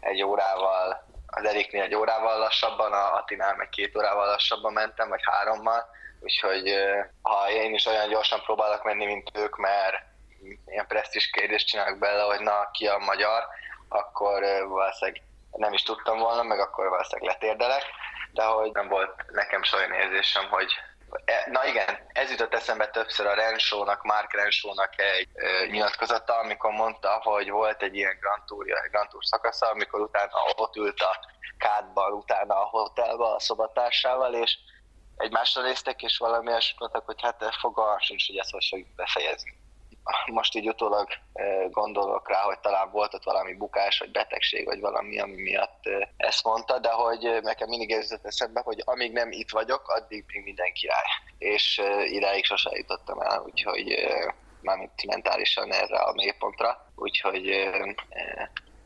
egy 0.00 0.22
órával, 0.22 1.03
az 1.34 1.44
Eriknél 1.44 1.82
egy 1.82 1.94
órával 1.94 2.38
lassabban, 2.38 2.92
a 2.92 3.14
Atinál 3.14 3.54
meg 3.56 3.68
két 3.68 3.96
órával 3.96 4.26
lassabban 4.26 4.72
mentem, 4.72 5.08
vagy 5.08 5.20
hárommal, 5.22 5.86
úgyhogy 6.20 6.74
ha 7.22 7.50
én 7.50 7.74
is 7.74 7.86
olyan 7.86 8.08
gyorsan 8.08 8.40
próbálok 8.42 8.84
menni, 8.84 9.04
mint 9.04 9.30
ők, 9.34 9.56
mert 9.56 9.96
ilyen 10.66 10.86
presztis 10.86 11.30
kérdést 11.30 11.66
csinálok 11.66 11.98
bele, 11.98 12.22
hogy 12.22 12.40
na, 12.40 12.70
ki 12.70 12.86
a 12.86 12.98
magyar, 12.98 13.44
akkor 13.88 14.42
valószínűleg 14.68 15.22
nem 15.50 15.72
is 15.72 15.82
tudtam 15.82 16.18
volna, 16.18 16.42
meg 16.42 16.58
akkor 16.58 16.88
valószínűleg 16.88 17.32
letérdelek, 17.32 17.82
de 18.32 18.44
hogy 18.44 18.70
nem 18.72 18.88
volt 18.88 19.24
nekem 19.30 19.60
olyan 19.74 19.92
érzésem, 19.92 20.48
hogy 20.48 20.72
Na 21.46 21.66
igen, 21.66 21.98
ez 22.12 22.30
jutott 22.30 22.54
eszembe 22.54 22.88
többször 22.88 23.26
a 23.26 23.34
Rensónak, 23.34 24.02
Mark 24.02 24.32
Rensónak 24.32 25.00
egy 25.00 25.28
ö, 25.34 25.66
nyilatkozata, 25.66 26.38
amikor 26.38 26.72
mondta, 26.72 27.20
hogy 27.22 27.50
volt 27.50 27.82
egy 27.82 27.94
ilyen 27.96 28.16
Grand 28.20 28.44
Tour, 28.44 28.64
Grand 28.90 29.08
Tour 29.08 29.24
szakasza, 29.24 29.66
amikor 29.66 30.00
utána 30.00 30.30
ott 30.56 30.76
ült 30.76 31.00
a 31.00 31.18
kádban, 31.58 32.12
utána 32.12 32.54
a 32.54 32.64
hotelban 32.64 33.34
a 33.34 33.40
szobatársával, 33.40 34.34
és 34.34 34.56
egymásra 35.16 35.62
néztek, 35.62 36.02
és 36.02 36.18
valami 36.18 36.50
mondtak, 36.78 37.04
hogy 37.04 37.22
hát 37.22 37.56
fogalmam 37.60 37.98
sincs, 37.98 38.26
hogy 38.26 38.36
ezt 38.36 38.50
hogy 38.50 38.66
fogjuk 38.70 38.94
befejezni. 38.94 39.63
Most 40.32 40.54
így 40.54 40.68
utólag 40.68 41.08
gondolok 41.70 42.28
rá, 42.28 42.42
hogy 42.42 42.58
talán 42.58 42.90
volt 42.90 43.14
ott 43.14 43.24
valami 43.24 43.54
bukás, 43.54 43.98
vagy 43.98 44.10
betegség, 44.10 44.64
vagy 44.64 44.80
valami, 44.80 45.18
ami 45.18 45.42
miatt 45.42 45.82
ezt 46.16 46.44
mondta, 46.44 46.78
de 46.78 46.90
hogy 46.90 47.38
nekem 47.42 47.68
mindig 47.68 47.90
ez 47.90 48.14
eszembe, 48.22 48.60
hogy 48.64 48.82
amíg 48.84 49.12
nem 49.12 49.32
itt 49.32 49.50
vagyok, 49.50 49.88
addig 49.88 50.24
még 50.26 50.44
minden 50.44 50.72
király. 50.72 51.06
És 51.38 51.82
idáig 52.04 52.44
sose 52.44 52.70
jutottam 52.72 53.20
el, 53.20 53.42
úgyhogy 53.44 53.94
mármint 54.60 55.06
mentálisan 55.06 55.72
erre 55.72 55.98
a 55.98 56.12
mélypontra, 56.12 56.86
úgyhogy 56.96 57.70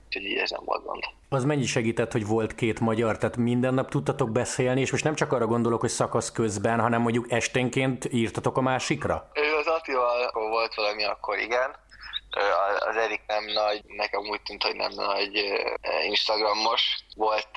úgyhogy 0.09 0.31
így 0.31 0.37
ez 0.37 0.50
nem 0.50 0.61
volt 0.65 0.85
gond. 0.85 1.03
Az 1.29 1.45
mennyi 1.45 1.67
segített, 1.67 2.12
hogy 2.12 2.27
volt 2.27 2.55
két 2.55 2.81
magyar, 2.81 3.19
tehát 3.19 3.37
minden 3.37 3.75
nap 3.75 3.91
tudtatok 3.91 4.31
beszélni, 4.31 4.81
és 4.81 4.91
most 4.91 5.05
nem 5.05 5.15
csak 5.15 5.33
arra 5.33 5.47
gondolok, 5.47 5.81
hogy 5.81 5.91
szakasz 5.91 6.33
közben, 6.33 6.81
hanem 6.81 7.00
mondjuk 7.00 7.33
esténként 7.33 8.09
írtatok 8.12 8.57
a 8.57 8.61
másikra? 8.61 9.31
Ő 9.35 9.57
az 9.59 9.67
Attival 9.67 10.31
volt 10.33 10.75
valami 10.75 11.05
akkor, 11.05 11.38
igen, 11.38 11.77
az 12.78 12.97
Erik 12.97 13.23
nem 13.26 13.45
nagy, 13.45 13.83
nekem 13.87 14.21
úgy 14.21 14.42
tűnt, 14.42 14.62
hogy 14.62 14.76
nem 14.76 14.90
nagy 14.95 15.45
Instagramos. 16.04 16.99
Volt 17.16 17.49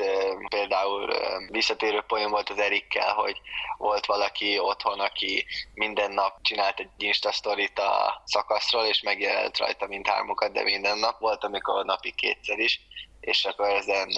például 0.50 1.14
visszatérő 1.50 2.02
poén 2.02 2.30
volt 2.30 2.50
az 2.50 2.60
Erikkel, 2.60 3.14
hogy 3.14 3.42
volt 3.78 4.06
valaki 4.06 4.60
otthon, 4.60 5.00
aki 5.00 5.46
minden 5.74 6.12
nap 6.12 6.42
csinált 6.42 6.80
egy 6.80 6.90
Insta 6.98 7.32
sztorit 7.32 7.80
a 7.80 8.22
szakaszról, 8.26 8.86
és 8.86 9.02
megjelent 9.02 9.58
rajta 9.58 9.88
mindhármukat, 9.88 10.52
de 10.52 10.64
minden 10.64 10.98
nap. 10.98 11.20
Volt, 11.20 11.44
amikor 11.44 11.86
napi 11.86 12.12
kétszer 12.12 12.60
is, 12.60 12.82
és 13.20 13.46
akkor 13.46 13.70
ezen 13.70 14.10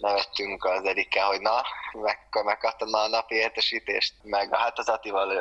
nevettünk 0.00 0.64
az 0.64 0.84
Erikkel, 0.84 1.26
hogy 1.26 1.40
na, 1.40 1.62
meg, 1.92 2.18
megkaptam 2.44 2.94
a 2.94 3.08
napi 3.08 3.34
értesítést, 3.34 4.14
meg 4.22 4.56
hát 4.56 4.78
az 4.78 4.88
Atival 4.88 5.32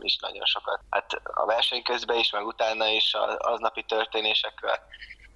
is 0.00 0.18
nagyon 0.20 0.44
sokat. 0.44 0.80
Hát 0.90 1.12
a 1.24 1.46
verseny 1.46 1.82
közben 1.82 2.18
is, 2.18 2.30
meg 2.30 2.46
utána 2.46 2.86
is 2.86 3.14
az 3.38 3.58
napi 3.60 3.82
történésekkel. 3.82 4.86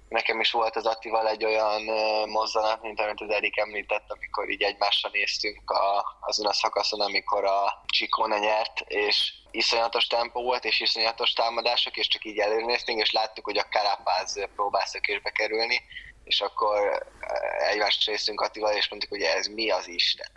Nekem 0.09 0.39
is 0.39 0.51
volt 0.51 0.75
az 0.75 0.85
Atival 0.85 1.27
egy 1.27 1.45
olyan 1.45 1.81
mozzanat, 2.27 2.81
mint 2.81 2.99
amit 2.99 3.21
az 3.21 3.29
Erik 3.29 3.57
említett, 3.57 4.05
amikor 4.07 4.49
így 4.49 4.61
egymásra 4.61 5.09
néztünk 5.13 5.71
a, 5.71 6.17
azon 6.19 6.45
a 6.45 6.53
szakaszon, 6.53 7.01
amikor 7.01 7.45
a 7.45 7.83
Csikone 7.85 8.39
nyert, 8.39 8.79
és 8.79 9.33
iszonyatos 9.51 10.07
tempó 10.07 10.43
volt, 10.43 10.65
és 10.65 10.79
iszonyatos 10.79 11.33
támadások, 11.33 11.97
és 11.97 12.07
csak 12.07 12.25
így 12.25 12.39
előnéztünk, 12.39 12.99
és 12.99 13.11
láttuk, 13.11 13.45
hogy 13.45 13.57
a 13.57 13.67
Karapáz 13.71 14.47
próbál 14.55 14.85
szökésbe 14.85 15.29
kerülni, 15.29 15.81
és 16.31 16.41
akkor 16.41 17.05
eh, 17.19 17.69
egymást 17.69 18.05
részünk 18.05 18.41
Attival, 18.41 18.73
és 18.73 18.89
mondtuk, 18.89 19.09
hogy 19.09 19.21
ez 19.21 19.47
mi 19.47 19.69
az 19.69 19.87
Isten. 19.87 20.31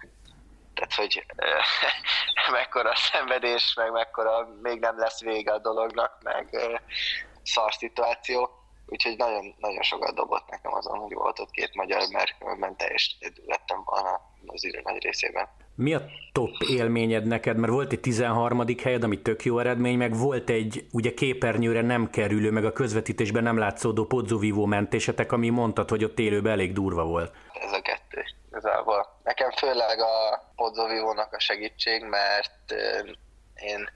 Tehát, 0.75 0.95
hogy 0.95 1.25
eh, 1.37 1.65
mekkora 2.59 2.97
szenvedés, 2.97 3.75
meg 3.75 3.91
mekkora 3.91 4.49
még 4.63 4.81
nem 4.81 4.99
lesz 4.99 5.21
vége 5.21 5.53
a 5.53 5.59
dolognak, 5.59 6.23
meg 6.23 6.49
eh, 6.55 6.81
szar 7.43 7.73
szituáció. 7.73 8.51
Úgyhogy 8.87 9.17
nagyon, 9.17 9.55
nagyon 9.59 9.83
sokat 9.83 10.15
dobott 10.15 10.51
nekem 10.51 10.75
azon, 10.75 10.99
hogy 10.99 11.15
volt 11.15 11.39
ott 11.39 11.51
két 11.51 11.75
magyar, 11.75 12.03
mert 12.13 12.59
ment 12.59 12.83
és 12.83 13.17
lettem 13.47 13.83
volna 13.85 14.21
az 14.47 14.65
idő 14.65 14.81
nagy 14.85 15.03
részében. 15.03 15.49
Mi 15.77 15.95
a 15.95 16.03
top 16.33 16.51
élményed 16.69 17.27
neked? 17.27 17.57
Mert 17.57 17.73
volt 17.73 17.93
egy 17.93 18.01
13. 18.01 18.65
helyed, 18.83 19.03
ami 19.03 19.23
tök 19.23 19.45
jó 19.45 19.59
eredmény, 19.59 19.97
meg 19.97 20.17
volt 20.17 20.51
egy 20.51 20.87
ugye 20.93 21.15
képernyőre 21.15 21.81
nem 21.81 22.11
kerülő, 22.11 22.51
meg 22.51 22.65
a 22.65 22.73
közvetítésben 22.73 23.43
nem 23.43 23.59
látszódó 23.59 24.05
podzovívó 24.05 24.65
mentésetek, 24.65 25.33
ami 25.33 25.49
mondtad, 25.49 25.89
hogy 25.89 26.05
ott 26.05 26.19
élőben 26.19 26.53
elég 26.53 26.73
durva 26.73 27.05
volt. 27.05 27.35
Ez 27.53 27.73
a 27.73 27.83
kettő 27.83 28.25
igazából. 28.49 29.21
Nekem 29.25 29.51
főleg 29.51 30.01
a 30.01 30.45
podzovívónak 30.57 31.33
a 31.33 31.39
segítség, 31.39 32.03
mert 32.03 32.73
én 33.55 33.89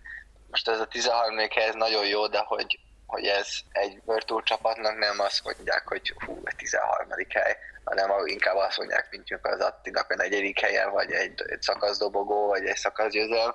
most 0.51 0.69
ez 0.69 0.81
a 0.81 0.87
13. 0.87 1.37
hely 1.37 1.69
ez 1.69 1.75
nagyon 1.75 2.07
jó, 2.07 2.27
de 2.27 2.39
hogy 2.47 2.79
hogy 3.09 3.27
ez 3.27 3.49
egy 3.73 4.01
Virtual 4.05 4.43
csapatnak 4.43 4.99
nem 4.99 5.21
azt 5.21 5.45
mondják, 5.45 5.89
hogy 5.89 6.15
hú, 6.25 6.41
a 6.45 6.53
13. 6.57 7.09
hely, 7.29 7.57
hanem 7.85 8.11
inkább 8.25 8.57
azt 8.57 8.79
mondják, 8.79 9.09
mint 9.11 9.39
az 9.43 9.61
Attinak 9.61 10.11
a 10.11 10.15
negyedik 10.15 10.61
helyen, 10.61 10.91
vagy 10.91 11.11
egy, 11.11 11.43
egy 11.47 11.63
szakaszdobogó, 11.63 12.47
vagy 12.47 12.65
egy 12.67 12.77
szakaszgyőzelm. 12.77 13.55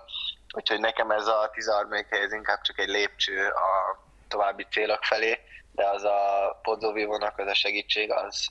Úgyhogy 0.55 0.79
nekem 0.79 1.11
ez 1.11 1.25
a 1.25 1.49
13. 1.53 1.91
hely 1.91 2.21
ez 2.21 2.33
inkább 2.33 2.61
csak 2.61 2.79
egy 2.79 2.87
lépcső 2.87 3.47
a 3.47 3.99
további 4.27 4.65
célok 4.71 5.03
felé, 5.03 5.39
de 5.71 5.89
az 5.89 6.03
a 6.03 6.19
Podzovivónak 6.61 7.39
az 7.39 7.47
a 7.47 7.53
segítség, 7.53 8.11
az, 8.11 8.47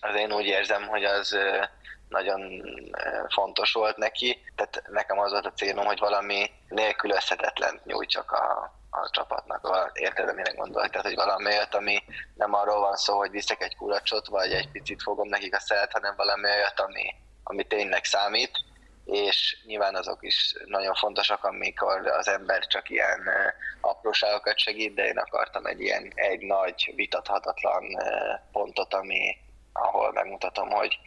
az 0.00 0.14
én 0.14 0.32
úgy 0.32 0.46
érzem, 0.46 0.86
hogy 0.86 1.04
az 1.04 1.36
nagyon 2.08 2.62
fontos 3.34 3.72
volt 3.72 3.96
neki. 3.96 4.42
Tehát 4.56 4.82
nekem 4.88 5.18
az 5.18 5.30
volt 5.30 5.46
a 5.46 5.52
célom, 5.52 5.86
hogy 5.86 5.98
valami 5.98 6.50
nélkülözhetetlen 6.68 7.80
nyújtsak 7.84 8.32
a, 8.32 8.72
a 9.00 9.10
csapatnak, 9.10 9.90
érted, 9.94 10.28
amire 10.28 10.52
gondolok? 10.52 10.90
Tehát, 10.90 11.06
hogy 11.06 11.14
valami 11.14 11.46
olyat, 11.46 11.74
ami 11.74 12.02
nem 12.34 12.54
arról 12.54 12.80
van 12.80 12.96
szó, 12.96 13.16
hogy 13.16 13.30
viszek 13.30 13.62
egy 13.62 13.76
kulacsot, 13.76 14.26
vagy 14.26 14.52
egy 14.52 14.70
picit 14.70 15.02
fogom 15.02 15.28
nekik 15.28 15.54
a 15.54 15.60
szelt, 15.60 15.92
hanem 15.92 16.16
valami 16.16 16.48
olyat, 16.48 16.80
ami, 16.80 17.14
ami 17.44 17.64
tényleg 17.64 18.04
számít, 18.04 18.50
és 19.04 19.56
nyilván 19.66 19.94
azok 19.94 20.18
is 20.20 20.54
nagyon 20.64 20.94
fontosak, 20.94 21.44
amikor 21.44 22.06
az 22.06 22.28
ember 22.28 22.66
csak 22.66 22.90
ilyen 22.90 23.28
apróságokat 23.80 24.58
segít, 24.58 24.94
de 24.94 25.06
én 25.06 25.18
akartam 25.18 25.66
egy 25.66 25.80
ilyen 25.80 26.12
egy 26.14 26.40
nagy, 26.40 26.92
vitathatatlan 26.94 27.84
pontot, 28.52 28.94
ami, 28.94 29.36
ahol 29.72 30.12
megmutatom, 30.12 30.68
hogy 30.68 30.98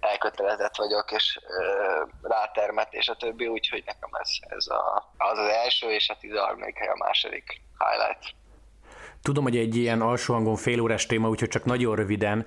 elkötelezett 0.00 0.76
vagyok, 0.76 1.12
és 1.12 1.38
ö, 1.48 2.02
rátermet, 2.22 2.92
és 2.94 3.08
a 3.08 3.16
többi, 3.16 3.46
úgyhogy 3.46 3.82
nekem 3.86 4.10
ez, 4.20 4.30
ez 4.40 4.66
a, 4.66 5.12
az 5.18 5.38
az 5.38 5.48
első, 5.48 5.90
és 5.90 6.08
a 6.08 6.16
13. 6.20 6.60
hely 6.74 6.88
a 6.88 7.04
második 7.06 7.62
highlight. 7.78 8.36
Tudom, 9.22 9.44
hogy 9.44 9.56
egy 9.56 9.76
ilyen 9.76 10.00
alsó 10.00 10.34
hangon 10.34 10.56
félórás 10.56 11.06
téma, 11.06 11.28
úgyhogy 11.28 11.48
csak 11.48 11.64
nagyon 11.64 11.96
röviden, 11.96 12.46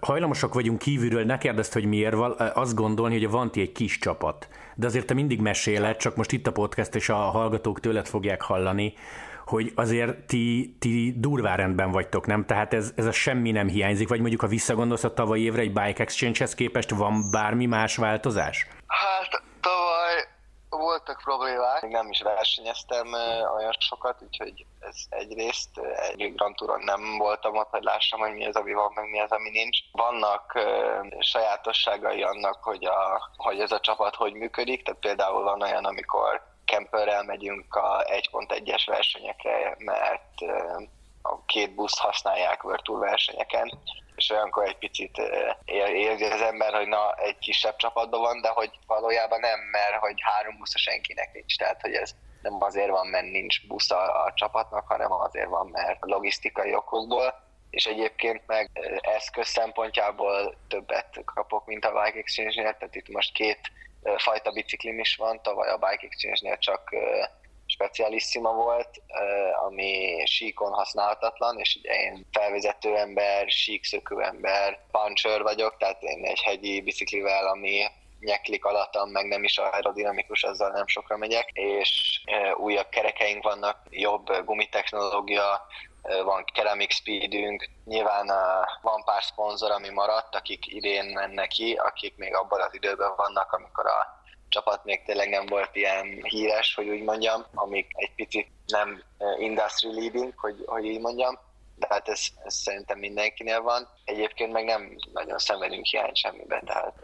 hajlamosak 0.00 0.54
vagyunk 0.54 0.78
kívülről, 0.78 1.24
ne 1.24 1.38
kérdezd, 1.38 1.72
hogy 1.72 1.84
miért, 1.84 2.14
azt 2.54 2.74
gondolni, 2.74 3.14
hogy 3.14 3.24
a 3.24 3.30
Vanti 3.30 3.60
egy 3.60 3.72
kis 3.72 3.98
csapat. 3.98 4.48
De 4.74 4.86
azért 4.86 5.06
te 5.06 5.14
mindig 5.14 5.40
meséled, 5.40 5.96
csak 5.96 6.16
most 6.16 6.32
itt 6.32 6.46
a 6.46 6.52
podcast, 6.52 6.94
és 6.94 7.08
a 7.08 7.14
hallgatók 7.16 7.80
tőled 7.80 8.06
fogják 8.06 8.42
hallani, 8.42 8.94
hogy 9.46 9.72
azért 9.74 10.26
ti, 10.26 10.76
ti 10.78 11.14
durvá 11.16 11.54
rendben 11.54 11.90
vagytok, 11.90 12.26
nem? 12.26 12.46
Tehát 12.46 12.74
ez, 12.74 12.92
ez 12.96 13.06
a 13.06 13.12
semmi 13.12 13.50
nem 13.50 13.68
hiányzik, 13.68 14.08
vagy 14.08 14.20
mondjuk 14.20 14.40
ha 14.40 14.46
visszagondolsz 14.46 15.04
a 15.04 15.14
tavalyi 15.14 15.42
évre 15.42 15.60
egy 15.60 15.72
Bike 15.72 16.02
Exchange-hez 16.02 16.54
képest, 16.54 16.90
van 16.90 17.30
bármi 17.30 17.66
más 17.66 17.96
változás? 17.96 18.66
Hát 18.86 19.42
tavaly 19.60 20.28
voltak 20.68 21.20
problémák, 21.24 21.88
nem 21.88 22.08
is 22.10 22.20
versenyeztem 22.22 23.06
olyan 23.56 23.76
sokat, 23.78 24.22
úgyhogy 24.22 24.66
ez 24.80 24.96
egyrészt 25.08 25.80
egy 26.08 26.34
Grand 26.34 26.54
Touron 26.54 26.82
nem 26.84 27.18
voltam 27.18 27.56
ott, 27.56 27.70
hogy 27.70 27.82
lássam, 27.82 28.20
hogy 28.20 28.32
mi 28.32 28.46
az, 28.46 28.56
ami 28.56 28.72
van, 28.72 28.92
meg 28.94 29.10
mi 29.10 29.20
az, 29.20 29.30
ami 29.30 29.50
nincs. 29.50 29.78
Vannak 29.92 30.58
sajátosságai 31.18 32.22
annak, 32.22 32.62
hogy, 32.62 32.84
a, 32.84 33.30
hogy 33.36 33.60
ez 33.60 33.72
a 33.72 33.80
csapat 33.80 34.14
hogy 34.14 34.32
működik, 34.32 34.82
tehát 34.82 35.00
például 35.00 35.42
van 35.42 35.62
olyan, 35.62 35.84
amikor 35.84 36.51
camperrel 36.64 37.22
megyünk 37.22 37.74
a 37.74 38.04
1.1-es 38.04 38.82
versenyekre, 38.86 39.76
mert 39.78 40.40
a 41.22 41.44
két 41.44 41.74
busz 41.74 41.98
használják 41.98 42.62
Virtual 42.62 43.00
versenyeken, 43.00 43.78
és 44.16 44.30
olyankor 44.30 44.64
egy 44.64 44.78
picit 44.78 45.22
érzi 45.94 46.24
az 46.24 46.40
ember, 46.40 46.74
hogy 46.74 46.86
na, 46.86 47.14
egy 47.14 47.38
kisebb 47.38 47.76
csapatban 47.76 48.20
van, 48.20 48.40
de 48.40 48.48
hogy 48.48 48.70
valójában 48.86 49.40
nem, 49.40 49.60
mert 49.60 49.94
hogy 49.94 50.14
három 50.16 50.58
busz 50.58 50.74
a 50.74 50.78
senkinek 50.78 51.32
nincs, 51.32 51.56
tehát 51.56 51.80
hogy 51.80 51.94
ez 51.94 52.14
nem 52.42 52.62
azért 52.62 52.90
van, 52.90 53.06
mert 53.06 53.24
nincs 53.24 53.66
busz 53.66 53.90
a, 53.90 54.24
a 54.24 54.32
csapatnak, 54.34 54.86
hanem 54.86 55.12
azért 55.12 55.48
van, 55.48 55.66
mert 55.66 55.98
logisztikai 56.00 56.74
okokból, 56.74 57.34
és 57.70 57.84
egyébként 57.86 58.46
meg 58.46 58.70
eszköz 59.00 59.48
szempontjából 59.48 60.54
többet 60.68 61.22
kapok, 61.24 61.66
mint 61.66 61.84
a 61.84 61.92
Bike 61.92 62.18
Exchange-nél, 62.18 62.72
tehát 62.72 62.94
itt 62.94 63.08
most 63.08 63.32
két 63.32 63.60
fajta 64.16 64.50
biciklim 64.50 64.98
is 64.98 65.16
van, 65.16 65.42
tavaly 65.42 65.68
a 65.68 65.76
Bike 65.76 66.06
Exchange-nél 66.06 66.58
csak 66.58 66.94
specialissima 67.66 68.52
volt, 68.52 69.02
ami 69.66 70.22
síkon 70.26 70.72
használhatatlan, 70.72 71.58
és 71.58 71.76
ugye 71.78 71.94
én 71.94 72.26
felvezető 72.32 72.96
ember, 72.96 73.50
síkszökő 73.50 74.20
ember, 74.20 74.78
puncher 74.90 75.42
vagyok, 75.42 75.76
tehát 75.76 76.02
én 76.02 76.24
egy 76.24 76.40
hegyi 76.42 76.80
biciklivel, 76.80 77.46
ami 77.46 77.84
nyeklik 78.20 78.64
alattam, 78.64 79.10
meg 79.10 79.26
nem 79.26 79.44
is 79.44 79.58
aerodinamikus, 79.58 80.42
azzal 80.42 80.70
nem 80.70 80.86
sokra 80.86 81.16
megyek, 81.16 81.48
és 81.52 82.22
újabb 82.56 82.88
kerekeink 82.88 83.42
vannak, 83.42 83.78
jobb 83.90 84.44
gumitechnológia, 84.44 85.66
van 86.24 86.44
Ceramic 86.54 86.94
Speedünk, 86.94 87.68
nyilván 87.84 88.26
van 88.82 89.04
pár 89.04 89.22
szponzor, 89.22 89.70
ami 89.70 89.88
maradt, 89.88 90.34
akik 90.34 90.66
idén 90.66 91.04
mennek 91.04 91.48
ki, 91.48 91.72
akik 91.72 92.16
még 92.16 92.34
abban 92.34 92.60
az 92.60 92.74
időben 92.74 93.12
vannak, 93.16 93.52
amikor 93.52 93.86
a 93.86 94.20
csapat 94.48 94.84
még 94.84 95.04
tényleg 95.04 95.28
nem 95.28 95.46
volt 95.46 95.76
ilyen 95.76 96.20
híres, 96.22 96.74
hogy 96.74 96.88
úgy 96.88 97.02
mondjam, 97.02 97.44
amik 97.54 97.86
egy 97.94 98.14
picit 98.14 98.48
nem 98.66 99.02
industry 99.38 99.94
leading, 99.94 100.32
hogy, 100.36 100.62
hogy 100.66 100.84
így 100.84 101.00
mondjam, 101.00 101.38
de 101.76 101.86
hát 101.90 102.08
ez, 102.08 102.26
ez 102.44 102.54
szerintem 102.54 102.98
mindenkinél 102.98 103.62
van. 103.62 103.88
Egyébként 104.04 104.52
meg 104.52 104.64
nem 104.64 104.96
nagyon 105.12 105.38
szenvedünk 105.38 105.86
hiány 105.86 106.14
semmibe, 106.14 106.62
tehát 106.66 106.94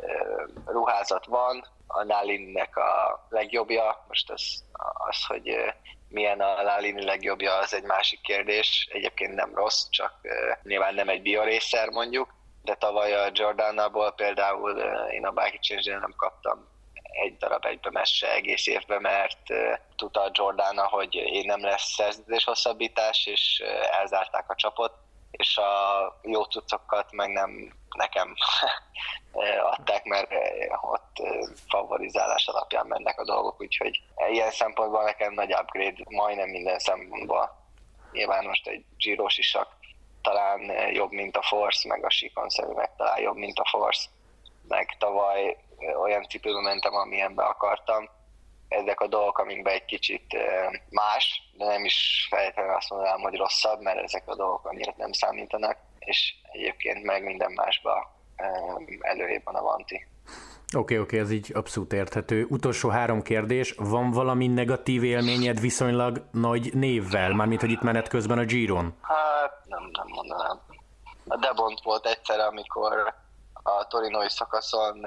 ruházat 0.65 1.27
van, 1.27 1.67
a 1.87 2.03
Nálinnek 2.05 2.77
a 2.77 3.27
legjobbja, 3.29 4.05
most 4.09 4.31
az 4.31 4.65
az, 5.09 5.25
hogy 5.27 5.49
milyen 6.09 6.41
a 6.41 6.63
Lálini 6.63 7.05
legjobbja, 7.05 7.55
az 7.55 7.75
egy 7.75 7.83
másik 7.83 8.21
kérdés. 8.21 8.89
Egyébként 8.93 9.35
nem 9.35 9.55
rossz, 9.55 9.89
csak 9.91 10.13
nyilván 10.63 10.95
nem 10.95 11.09
egy 11.09 11.23
biorészer 11.23 11.89
mondjuk, 11.89 12.35
de 12.63 12.75
tavaly 12.75 13.15
a 13.15 13.31
Jordanából 13.33 14.13
például 14.13 14.79
én 15.11 15.27
a 15.27 15.31
Bike 15.31 15.53
Exchange 15.53 15.99
nem 15.99 16.15
kaptam 16.17 16.69
egy 17.03 17.37
darab 17.37 17.65
egybe 17.65 17.91
messe 17.91 18.33
egész 18.33 18.67
évben, 18.67 19.01
mert 19.01 19.39
tudta 19.97 20.23
a 20.23 20.31
Jordana, 20.33 20.87
hogy 20.87 21.15
én 21.15 21.45
nem 21.47 21.63
lesz 21.63 21.95
szerződés 21.95 22.45
hosszabbítás, 22.45 23.27
és 23.27 23.63
elzárták 24.01 24.51
a 24.51 24.55
csapot, 24.55 24.93
és 25.31 25.57
a 25.57 26.21
jó 26.23 26.43
cuccokat 26.43 27.13
meg 27.13 27.31
nem 27.31 27.73
nekem 27.97 28.35
adták, 29.77 30.05
mert 30.05 30.31
ott 30.81 31.17
favorizálás 31.69 32.47
alapján 32.47 32.87
mennek 32.87 33.21
a 33.21 33.25
dolgok, 33.25 33.61
úgyhogy 33.61 34.01
ilyen 34.31 34.51
szempontból 34.51 35.05
nekem 35.05 35.33
nagy 35.33 35.53
upgrade 35.53 36.03
majdnem 36.09 36.49
minden 36.49 36.79
szempontból. 36.79 37.57
Nyilván 38.13 38.45
most 38.45 38.67
egy 38.67 38.85
Giros 38.97 39.39
isak 39.39 39.77
talán 40.23 40.91
jobb, 40.93 41.11
mint 41.11 41.37
a 41.37 41.43
Force, 41.43 41.89
meg 41.89 42.05
a 42.05 42.11
Sikon 42.11 42.47
meg 42.75 42.91
talán 42.97 43.21
jobb, 43.21 43.37
mint 43.37 43.59
a 43.59 43.69
Force, 43.69 44.09
meg 44.69 44.97
tavaly 44.99 45.57
olyan 46.03 46.23
cipőbe 46.23 46.61
mentem, 46.61 46.95
amilyenbe 46.95 47.45
akartam. 47.45 48.09
Ezek 48.69 49.01
a 49.01 49.07
dolgok, 49.07 49.39
amikben 49.39 49.75
egy 49.75 49.85
kicsit 49.85 50.37
más, 50.91 51.43
de 51.53 51.65
nem 51.65 51.85
is 51.85 52.27
feltétlenül 52.31 52.75
azt 52.75 52.91
mondanám, 52.91 53.21
hogy 53.21 53.37
rosszabb, 53.37 53.81
mert 53.81 53.99
ezek 53.99 54.29
a 54.29 54.35
dolgok 54.35 54.67
annyira 54.67 54.95
nem 54.97 55.13
számítanak, 55.13 55.79
és 55.99 56.35
egyébként 56.59 57.05
meg 57.05 57.23
minden 57.25 57.53
másba 57.55 58.17
előrébb 59.01 59.43
van 59.45 59.55
a 59.55 59.63
Vanti. 59.63 60.07
Oké, 60.77 60.79
okay, 60.79 60.99
oké, 60.99 60.99
okay, 60.99 61.19
ez 61.19 61.31
így 61.31 61.51
abszolút 61.55 61.93
érthető. 61.93 62.47
Utolsó 62.51 62.89
három 62.89 63.23
kérdés. 63.23 63.75
Van 63.77 64.11
valami 64.11 64.47
negatív 64.47 65.05
élményed 65.05 65.61
viszonylag 65.61 66.25
nagy 66.33 66.75
névvel, 66.75 67.33
mármint, 67.33 67.61
hogy 67.61 67.71
itt 67.71 67.81
menet 67.83 68.09
közben 68.09 68.39
a 68.39 68.45
Giron? 68.45 68.97
Hát 69.03 69.53
nem, 69.65 69.91
nem 69.93 70.07
mondanám. 70.07 70.61
A 71.29 71.37
Debont 71.37 71.81
volt 71.83 72.07
egyszer, 72.07 72.41
amikor 72.41 73.15
a 73.53 73.87
torinoi 73.87 74.31
szakaszon 74.31 75.07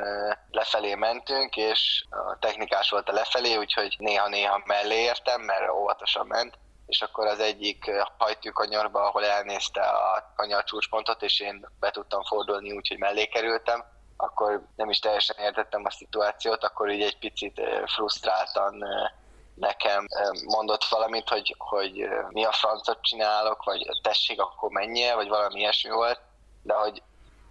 lefelé 0.51 0.96
mentünk, 0.96 1.55
és 1.55 2.05
a 2.10 2.38
technikás 2.39 2.89
volt 2.89 3.10
a 3.10 3.13
lefelé, 3.13 3.55
úgyhogy 3.55 3.96
néha-néha 4.00 4.62
mellé 4.65 5.01
értem, 5.01 5.41
mert 5.41 5.72
óvatosan 5.72 6.27
ment, 6.27 6.58
és 6.91 7.01
akkor 7.01 7.27
az 7.27 7.39
egyik 7.39 7.91
hajtűkanyarba, 8.17 9.07
ahol 9.07 9.25
elnézte 9.25 9.81
a 9.81 10.33
kanyar 10.36 10.63
csúcspontot, 10.63 11.21
és 11.21 11.39
én 11.39 11.67
be 11.79 11.91
tudtam 11.91 12.24
fordulni, 12.24 12.71
úgyhogy 12.71 12.98
mellé 12.98 13.25
kerültem, 13.25 13.83
akkor 14.17 14.62
nem 14.75 14.89
is 14.89 15.00
teljesen 15.00 15.36
értettem 15.39 15.86
a 15.86 15.91
szituációt, 15.91 16.63
akkor 16.63 16.89
így 16.89 17.01
egy 17.01 17.17
picit 17.19 17.62
frusztráltan 17.86 18.83
nekem 19.55 20.05
mondott 20.45 20.83
valamit, 20.83 21.29
hogy, 21.29 21.55
hogy 21.57 22.07
mi 22.29 22.45
a 22.45 22.51
francot 22.51 23.01
csinálok, 23.01 23.63
vagy 23.63 23.86
tessék, 24.01 24.41
akkor 24.41 24.69
menjél, 24.69 25.15
vagy 25.15 25.27
valami 25.27 25.60
ilyesmi 25.60 25.89
volt, 25.89 26.19
de 26.63 26.74
hogy 26.74 27.03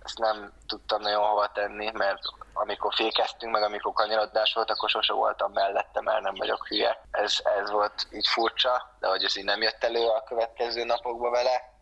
ezt 0.04 0.19
nem 0.19 0.52
tudtam 0.66 1.00
nagyon 1.00 1.28
hova 1.28 1.52
tenni, 1.52 1.90
mert 1.90 2.21
amikor 2.52 2.95
fékeztünk, 2.95 3.52
meg 3.52 3.62
amikor 3.62 3.92
kanyarodás 3.92 4.54
volt, 4.54 4.71
akkor 4.71 4.88
sose 4.88 5.12
voltam 5.12 5.52
mellette, 5.52 6.00
mert 6.00 6.21
nem 6.21 6.35
vagyok 6.35 6.66
hülye. 6.66 7.00
Ez, 7.11 7.35
ez 7.61 7.71
volt 7.71 8.07
így 8.12 8.26
furcsa, 8.26 8.95
de 9.00 9.09
hogy 9.09 9.25
ez 9.25 9.37
így 9.37 9.45
nem 9.45 9.62
jött 9.62 9.85
elő 9.85 10.07
a 10.07 10.23
következő 10.23 10.85
napokba 10.85 11.30
vele, 11.30 11.73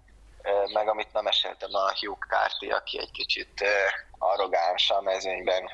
meg 0.73 0.89
amit 0.89 1.13
nem 1.13 1.25
meséltem 1.25 1.71
a 1.73 1.93
Hugh 2.01 2.27
Carty, 2.29 2.71
aki 2.71 2.99
egy 2.99 3.11
kicsit 3.11 3.65
arrogáns 4.19 4.91
a 4.91 5.01
mezőnyben, 5.01 5.71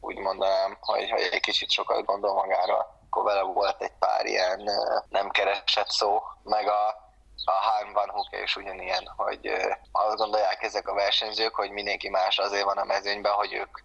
úgy 0.00 0.16
mondanám, 0.16 0.76
hogy, 0.80 1.10
hogy 1.10 1.28
egy 1.32 1.40
kicsit 1.40 1.70
sokat 1.70 2.04
gondol 2.04 2.34
magára. 2.34 2.96
Akkor 3.10 3.24
vele 3.24 3.42
volt 3.42 3.82
egy 3.82 3.92
pár 3.98 4.26
ilyen 4.26 4.70
nem 5.08 5.30
keresett 5.30 5.88
szó, 5.88 6.22
meg 6.42 6.68
a 6.68 7.07
a 7.44 7.52
Hán 7.52 7.92
Van 7.92 8.08
Hook 8.08 8.42
is 8.44 8.56
ugyanilyen, 8.56 9.12
hogy 9.16 9.50
azt 9.92 10.16
gondolják 10.16 10.62
ezek 10.62 10.88
a 10.88 10.94
versenyzők, 10.94 11.54
hogy 11.54 11.70
mindenki 11.70 12.08
más 12.08 12.38
azért 12.38 12.64
van 12.64 12.78
a 12.78 12.84
mezőnyben, 12.84 13.32
hogy 13.32 13.52
ők 13.52 13.78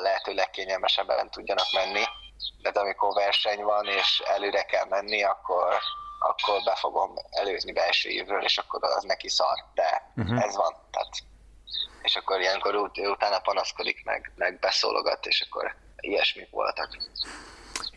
lehető 0.00 0.34
legkényelmesebben 0.34 1.30
tudjanak 1.30 1.72
menni, 1.72 2.04
de 2.62 2.80
amikor 2.80 3.14
verseny 3.14 3.62
van 3.62 3.86
és 3.86 4.22
előre 4.26 4.62
kell 4.62 4.84
menni, 4.88 5.22
akkor, 5.22 5.78
akkor 6.18 6.62
be 6.64 6.74
fogom 6.74 7.14
előzni 7.30 7.72
belső 7.72 8.08
évről, 8.08 8.42
és 8.42 8.58
akkor 8.58 8.84
az 8.84 9.02
neki 9.02 9.28
szar. 9.28 9.64
De 9.74 10.12
uh-huh. 10.16 10.42
ez 10.42 10.56
van. 10.56 10.76
Tehát, 10.90 11.08
és 12.02 12.16
akkor 12.16 12.40
ilyenkor 12.40 12.74
ut- 12.74 12.98
utána 12.98 13.40
panaszkodik, 13.40 14.04
meg, 14.04 14.32
meg 14.36 14.58
beszólogat, 14.58 15.26
és 15.26 15.40
akkor 15.40 15.74
ilyesmik 15.96 16.50
voltak. 16.50 16.96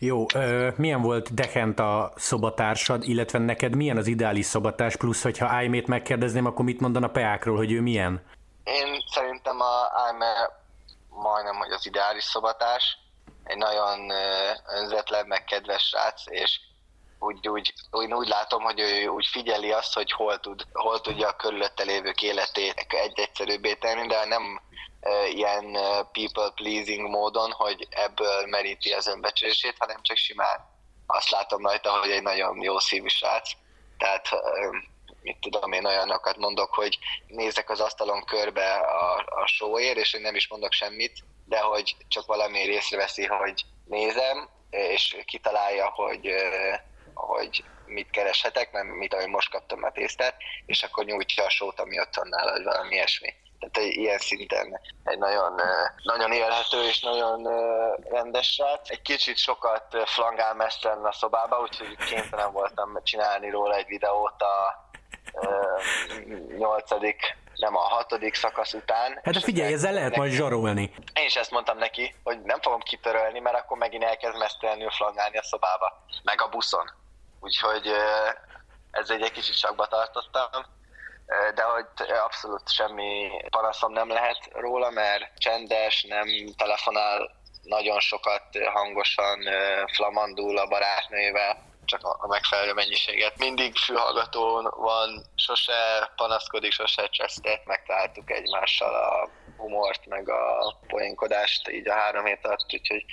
Jó, 0.04 0.26
ö, 0.34 0.68
milyen 0.76 1.02
volt 1.02 1.34
Dekent 1.34 1.78
a 1.78 2.12
szobatársad, 2.16 3.08
illetve 3.08 3.38
neked 3.38 3.76
milyen 3.76 3.96
az 3.96 4.06
ideális 4.06 4.46
szobatárs, 4.46 4.96
plusz 4.96 5.22
hogyha 5.22 5.46
Ájmét 5.46 5.86
megkérdezném, 5.86 6.46
akkor 6.46 6.64
mit 6.64 6.80
mondan 6.80 7.02
a 7.02 7.08
Peákról, 7.08 7.56
hogy 7.56 7.72
ő 7.72 7.80
milyen? 7.80 8.22
Én 8.64 9.04
szerintem 9.06 9.60
a 9.60 10.00
Ájme 10.06 10.50
majdnem, 11.08 11.56
hogy 11.56 11.70
az 11.70 11.86
ideális 11.86 12.24
szobatárs, 12.24 12.98
egy 13.44 13.56
nagyon 13.56 14.10
önzetlen, 14.80 15.26
meg 15.26 15.44
kedves 15.44 15.82
srác, 15.82 16.22
és 16.26 16.60
úgy, 17.18 17.48
úgy, 17.48 17.74
úgy, 17.90 18.12
úgy 18.12 18.28
látom, 18.28 18.62
hogy 18.62 18.80
ő 18.80 19.06
úgy 19.06 19.26
figyeli 19.26 19.72
azt, 19.72 19.94
hogy 19.94 20.12
hol, 20.12 20.40
tud, 20.40 20.62
hol 20.72 21.00
tudja 21.00 21.28
a 21.28 21.36
körülötte 21.36 21.82
lévők 21.82 22.22
életét 22.22 22.86
egy 22.88 23.18
egyszerűbbé 23.18 23.74
tenni, 23.74 24.06
de 24.06 24.24
nem 24.24 24.60
ilyen 25.34 25.72
people 26.12 26.50
pleasing 26.54 27.08
módon, 27.08 27.50
hogy 27.50 27.86
ebből 27.90 28.46
meríti 28.46 28.92
az 28.92 29.06
önbecsülését, 29.06 29.76
hanem 29.78 30.02
csak 30.02 30.16
simán 30.16 30.72
azt 31.06 31.30
látom 31.30 31.66
rajta, 31.66 31.98
hogy 31.98 32.10
egy 32.10 32.22
nagyon 32.22 32.62
jó 32.62 32.78
szívű 32.78 33.08
srác. 33.08 33.50
Tehát 33.98 34.28
mit 35.22 35.38
tudom 35.40 35.72
én 35.72 35.84
olyanokat 35.84 36.36
mondok, 36.36 36.74
hogy 36.74 36.98
nézek 37.26 37.70
az 37.70 37.80
asztalon 37.80 38.24
körbe 38.24 38.74
a, 38.74 39.16
a 39.16 39.46
sóért, 39.46 39.96
és 39.96 40.12
hogy 40.12 40.20
nem 40.20 40.34
is 40.34 40.48
mondok 40.48 40.72
semmit, 40.72 41.18
de 41.44 41.60
hogy 41.60 41.96
csak 42.08 42.26
valami 42.26 42.58
észreveszi, 42.58 43.24
hogy 43.24 43.64
nézem, 43.84 44.48
és 44.70 45.16
kitalálja, 45.24 45.90
hogy, 45.90 46.34
hogy 47.14 47.64
mit 47.86 48.10
kereshetek, 48.10 48.72
nem 48.72 48.86
mit, 48.86 49.14
ahogy 49.14 49.28
most 49.28 49.50
kaptam 49.50 49.82
a 49.82 49.92
tésztát, 49.92 50.36
és 50.66 50.82
akkor 50.82 51.04
nyújtja 51.04 51.44
a 51.44 51.50
sót, 51.50 51.80
ami 51.80 52.00
ott 52.00 52.14
van 52.14 52.28
nála, 52.28 52.50
vagy 52.50 52.62
valami 52.62 52.94
ilyesmi. 52.94 53.34
Tehát 53.70 53.90
egy 53.90 53.96
ilyen 53.96 54.18
szinten 54.18 54.80
egy 55.04 55.18
nagyon, 55.18 55.60
nagyon 56.02 56.32
élhető 56.32 56.82
és 56.82 57.00
nagyon 57.00 57.48
rendes 58.10 58.52
srác. 58.52 58.90
Egy 58.90 59.02
kicsit 59.02 59.36
sokat 59.36 59.84
flangál 60.04 60.54
messzelen 60.54 61.04
a 61.04 61.12
szobába, 61.12 61.60
úgyhogy 61.60 61.96
kénytelen 61.96 62.52
voltam 62.52 62.98
csinálni 63.02 63.50
róla 63.50 63.74
egy 63.74 63.86
videót 63.86 64.42
a 64.42 64.82
nyolcadik 66.58 67.36
nem 67.56 67.76
a 67.76 67.80
hatodik 67.80 68.34
szakasz 68.34 68.72
után. 68.72 69.20
Hát 69.22 69.42
figyelj, 69.42 69.72
ezzel 69.72 69.92
lehet 69.92 70.08
neki, 70.08 70.20
majd 70.20 70.32
zsarolni. 70.32 70.94
Én 71.12 71.24
is 71.24 71.36
ezt 71.36 71.50
mondtam 71.50 71.78
neki, 71.78 72.14
hogy 72.22 72.42
nem 72.42 72.60
fogom 72.60 72.80
kitörölni, 72.80 73.40
mert 73.40 73.56
akkor 73.56 73.78
megint 73.78 74.04
elkezd 74.04 74.38
mesztelenül 74.38 74.90
flangálni 74.90 75.36
a 75.36 75.42
szobába, 75.42 76.04
meg 76.22 76.42
a 76.42 76.48
buszon. 76.48 76.90
Úgyhogy 77.40 77.86
ez 78.90 79.10
egy, 79.10 79.22
egy 79.22 79.32
kicsit 79.32 79.54
sakba 79.54 79.86
tartottam 79.86 80.64
de 81.54 81.62
hogy 81.62 82.10
abszolút 82.24 82.72
semmi 82.72 83.30
panaszom 83.50 83.92
nem 83.92 84.08
lehet 84.08 84.38
róla, 84.52 84.90
mert 84.90 85.38
csendes, 85.38 86.02
nem 86.02 86.28
telefonál 86.56 87.30
nagyon 87.62 88.00
sokat 88.00 88.42
hangosan, 88.72 89.38
flamandul 89.92 90.58
a 90.58 90.66
barátnőjével, 90.66 91.72
csak 91.84 92.02
a 92.02 92.26
megfelelő 92.26 92.72
mennyiséget. 92.72 93.38
Mindig 93.38 93.76
fülhallgatón 93.76 94.72
van, 94.76 95.24
sose 95.34 96.10
panaszkodik, 96.16 96.72
sose 96.72 97.08
csesztet, 97.08 97.64
megtaláltuk 97.64 98.30
egymással 98.30 98.94
a 98.94 99.28
humort, 99.56 100.06
meg 100.06 100.28
a 100.28 100.76
poénkodást 100.86 101.68
így 101.68 101.88
a 101.88 101.94
három 101.94 102.24
hét 102.24 102.46
alatt, 102.46 102.72
úgyhogy 102.72 103.04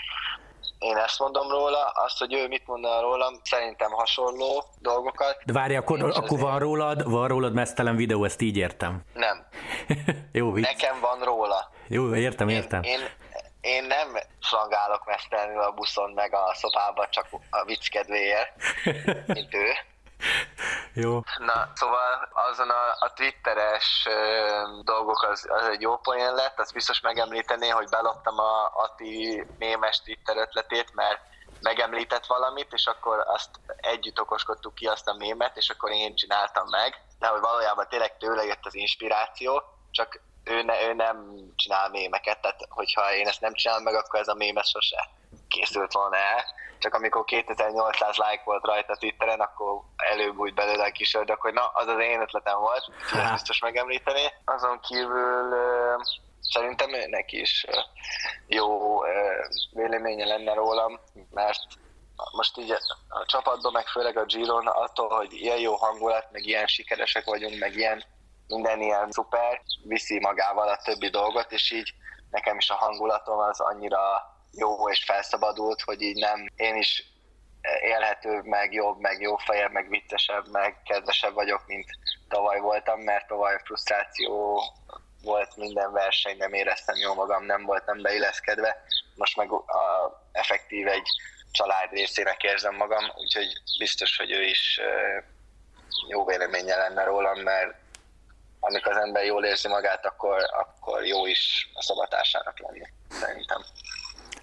én 0.82 0.98
ezt 0.98 1.20
mondom 1.20 1.50
róla, 1.50 1.86
azt, 1.86 2.18
hogy 2.20 2.34
ő 2.34 2.48
mit 2.48 2.68
mondan 2.68 3.02
rólam, 3.02 3.34
szerintem 3.44 3.92
hasonló 3.92 4.64
dolgokat. 4.80 5.38
De 5.46 5.54
várj, 5.54 5.76
akkor, 5.76 6.00
akkor 6.00 6.24
azért... 6.24 6.42
van 6.42 6.60
rólad, 6.60 7.10
van 7.10 7.28
rólad 7.28 7.54
mesztelen 7.54 7.96
videó, 7.96 8.24
ezt 8.24 8.42
így 8.42 8.58
értem. 8.58 9.02
Nem. 9.14 9.48
Jó 10.32 10.52
vicc. 10.52 10.66
Nekem 10.66 11.00
van 11.00 11.20
róla. 11.24 11.70
Jó, 11.88 12.16
értem, 12.16 12.50
értem. 12.50 12.84
Én, 12.84 13.00
én, 13.00 13.08
én 13.62 13.84
nem 13.84 14.08
flangálok 14.42 15.06
mesztelenül 15.06 15.62
a 15.62 15.72
buszon 15.72 16.12
meg 16.12 16.34
a 16.34 16.54
szobába 16.54 17.08
csak 17.10 17.28
a 17.50 17.64
vicc 17.66 17.88
kedvéért, 17.88 18.56
mint 19.28 19.54
ő. 19.54 19.68
Jó. 20.94 21.20
Na, 21.38 21.72
szóval 21.74 22.30
azon 22.34 22.70
a, 22.70 22.96
a 23.00 23.14
twitteres 23.14 24.06
ö, 24.10 24.82
dolgok 24.84 25.24
az, 25.24 25.48
az 25.50 25.68
egy 25.68 25.82
jó 25.82 25.98
poén 25.98 26.34
lett, 26.34 26.60
azt 26.60 26.74
biztos 26.74 27.02
megemlítené, 27.02 27.70
hogy 27.70 27.90
beloptam 27.90 28.40
a 28.40 28.72
Ati 28.74 29.46
mémes 29.58 30.02
Twitter 30.02 30.38
ötletét, 30.38 30.94
mert 30.94 31.20
megemlített 31.62 32.26
valamit, 32.26 32.74
és 32.74 32.86
akkor 32.86 33.24
azt 33.28 33.50
együtt 33.76 34.20
okoskodtuk 34.20 34.76
ki 34.76 34.88
azt 34.88 35.08
a 35.08 35.16
mémet, 35.18 35.58
és 35.58 35.70
akkor 35.70 35.92
én 35.92 36.16
csináltam 36.16 36.70
meg, 36.70 37.02
de 37.20 37.28
hogy 37.28 37.42
valójában 37.42 37.88
tényleg 37.90 38.18
tőle 38.18 38.44
jött 38.44 38.66
az 38.66 38.76
inspiráció, 38.76 39.64
csak 39.92 40.22
ő, 40.44 40.62
ne, 40.64 40.88
ő 40.88 40.94
nem 40.94 41.18
csinál 41.56 41.90
mémeket, 41.90 42.42
tehát 42.42 42.66
hogyha 42.70 43.14
én 43.14 43.28
ezt 43.28 43.42
nem 43.42 43.54
csinálom 43.54 43.84
meg, 43.84 43.96
akkor 43.96 44.20
ez 44.20 44.28
a 44.28 44.34
mémes 44.34 44.70
sose 44.70 45.10
készült 45.52 45.94
volna 45.94 46.16
el, 46.16 46.44
csak 46.80 46.94
amikor 46.94 47.24
2800 47.26 48.16
like 48.16 48.42
volt 48.46 48.66
rajta 48.66 48.96
Twitteren, 48.96 49.40
akkor 49.40 49.82
előbb 49.96 50.38
úgy 50.38 50.54
belőle 50.54 50.84
a 50.84 50.92
kis 50.92 51.14
ördög, 51.14 51.40
hogy 51.40 51.54
na, 51.54 51.68
az 51.68 51.88
az 51.88 52.00
én 52.00 52.22
ötletem 52.22 52.60
volt, 52.60 52.84
ezt 53.14 53.32
biztos 53.32 53.60
megemlíteni. 53.60 54.26
Azon 54.46 54.80
kívül 54.80 55.56
szerintem 56.42 56.94
őnek 56.94 57.32
is 57.32 57.66
jó 58.48 59.00
véleménye 59.72 60.26
lenne 60.26 60.54
rólam, 60.54 61.00
mert 61.32 61.62
most 62.32 62.58
így 62.58 62.72
a 63.10 63.26
csapatban, 63.26 63.72
meg 63.72 63.88
főleg 63.88 64.18
a 64.18 64.26
Giron 64.26 64.68
attól, 64.68 65.10
hogy 65.10 65.34
ilyen 65.34 65.60
jó 65.60 65.76
hangulat, 65.76 66.32
meg 66.32 66.46
ilyen 66.46 66.68
sikeresek 66.68 67.26
vagyunk, 67.26 67.60
meg 67.60 67.76
ilyen 67.76 68.04
minden 68.48 68.82
ilyen 68.82 69.12
szuper, 69.12 69.62
viszi 69.84 70.20
magával 70.20 70.68
a 70.68 70.82
többi 70.84 71.10
dolgot, 71.10 71.52
és 71.52 71.72
így 71.72 71.94
nekem 72.30 72.58
is 72.58 72.70
a 72.70 72.76
hangulatom 72.76 73.40
az 73.40 73.60
annyira 73.60 74.00
jó 74.52 74.90
és 74.90 75.04
felszabadult, 75.04 75.82
hogy 75.82 76.02
így 76.02 76.18
nem, 76.18 76.46
én 76.56 76.76
is 76.76 77.04
élhetőbb, 77.82 78.46
meg 78.46 78.74
jobb, 78.74 79.00
meg 79.00 79.22
jó 79.22 79.36
fejebb, 79.36 79.72
meg 79.72 79.90
viccesebb, 79.90 80.48
meg 80.52 80.82
kedvesebb 80.84 81.34
vagyok, 81.34 81.68
mint 81.68 81.86
tavaly 82.30 82.60
voltam, 82.60 83.00
mert 83.00 83.28
tavaly 83.28 83.60
frusztráció 83.64 84.62
volt 85.24 85.56
minden 85.56 85.92
verseny, 85.92 86.38
nem 86.38 86.54
éreztem 86.54 86.96
jól 86.96 87.16
magam, 87.16 87.46
nem 87.46 87.66
voltam 87.66 88.02
beilleszkedve. 88.02 88.84
Most 89.16 89.38
meg 89.38 89.52
a, 89.52 89.64
effektív 90.32 90.88
egy 90.88 91.08
család 91.52 91.92
részének 91.92 92.44
érzem 92.44 92.76
magam, 92.76 93.04
úgyhogy 93.16 93.62
biztos, 93.78 94.18
hogy 94.18 94.32
ő 94.32 94.44
is 94.44 94.80
jó 96.08 96.26
véleménye 96.26 96.76
lenne 96.76 97.04
rólam, 97.04 97.40
mert 97.40 97.76
amikor 98.60 98.92
az 98.92 99.04
ember 99.04 99.26
jól 99.26 99.46
érzi 99.46 99.68
magát, 99.68 100.06
akkor, 100.06 100.50
akkor 100.52 101.06
jó 101.06 101.26
is 101.26 101.70
a 101.74 101.82
szabatásának 101.82 102.60
lenni, 102.60 102.88
szerintem. 103.10 103.62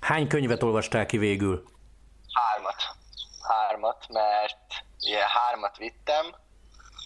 Hány 0.01 0.29
könyvet 0.29 0.63
olvastál 0.63 1.07
ki 1.07 1.19
végül? 1.19 1.65
Hármat. 2.33 2.83
Hármat, 3.49 4.07
mert 4.09 4.85
ilyen 4.99 5.29
hármat 5.29 5.77
vittem, 5.77 6.35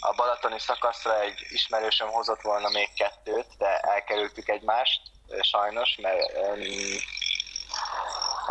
a 0.01 0.15
balatoni 0.17 0.59
szakaszra 0.59 1.21
egy 1.21 1.47
ismerősöm 1.49 2.09
hozott 2.09 2.41
volna 2.41 2.69
még 2.69 2.89
kettőt, 2.97 3.47
de 3.59 3.79
elkerültük 3.79 4.49
egymást, 4.49 5.01
sajnos, 5.41 5.97
mert 6.03 6.33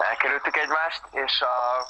elkerültük 0.09 0.57
egymást, 0.57 1.01
és 1.11 1.41
a 1.41 1.85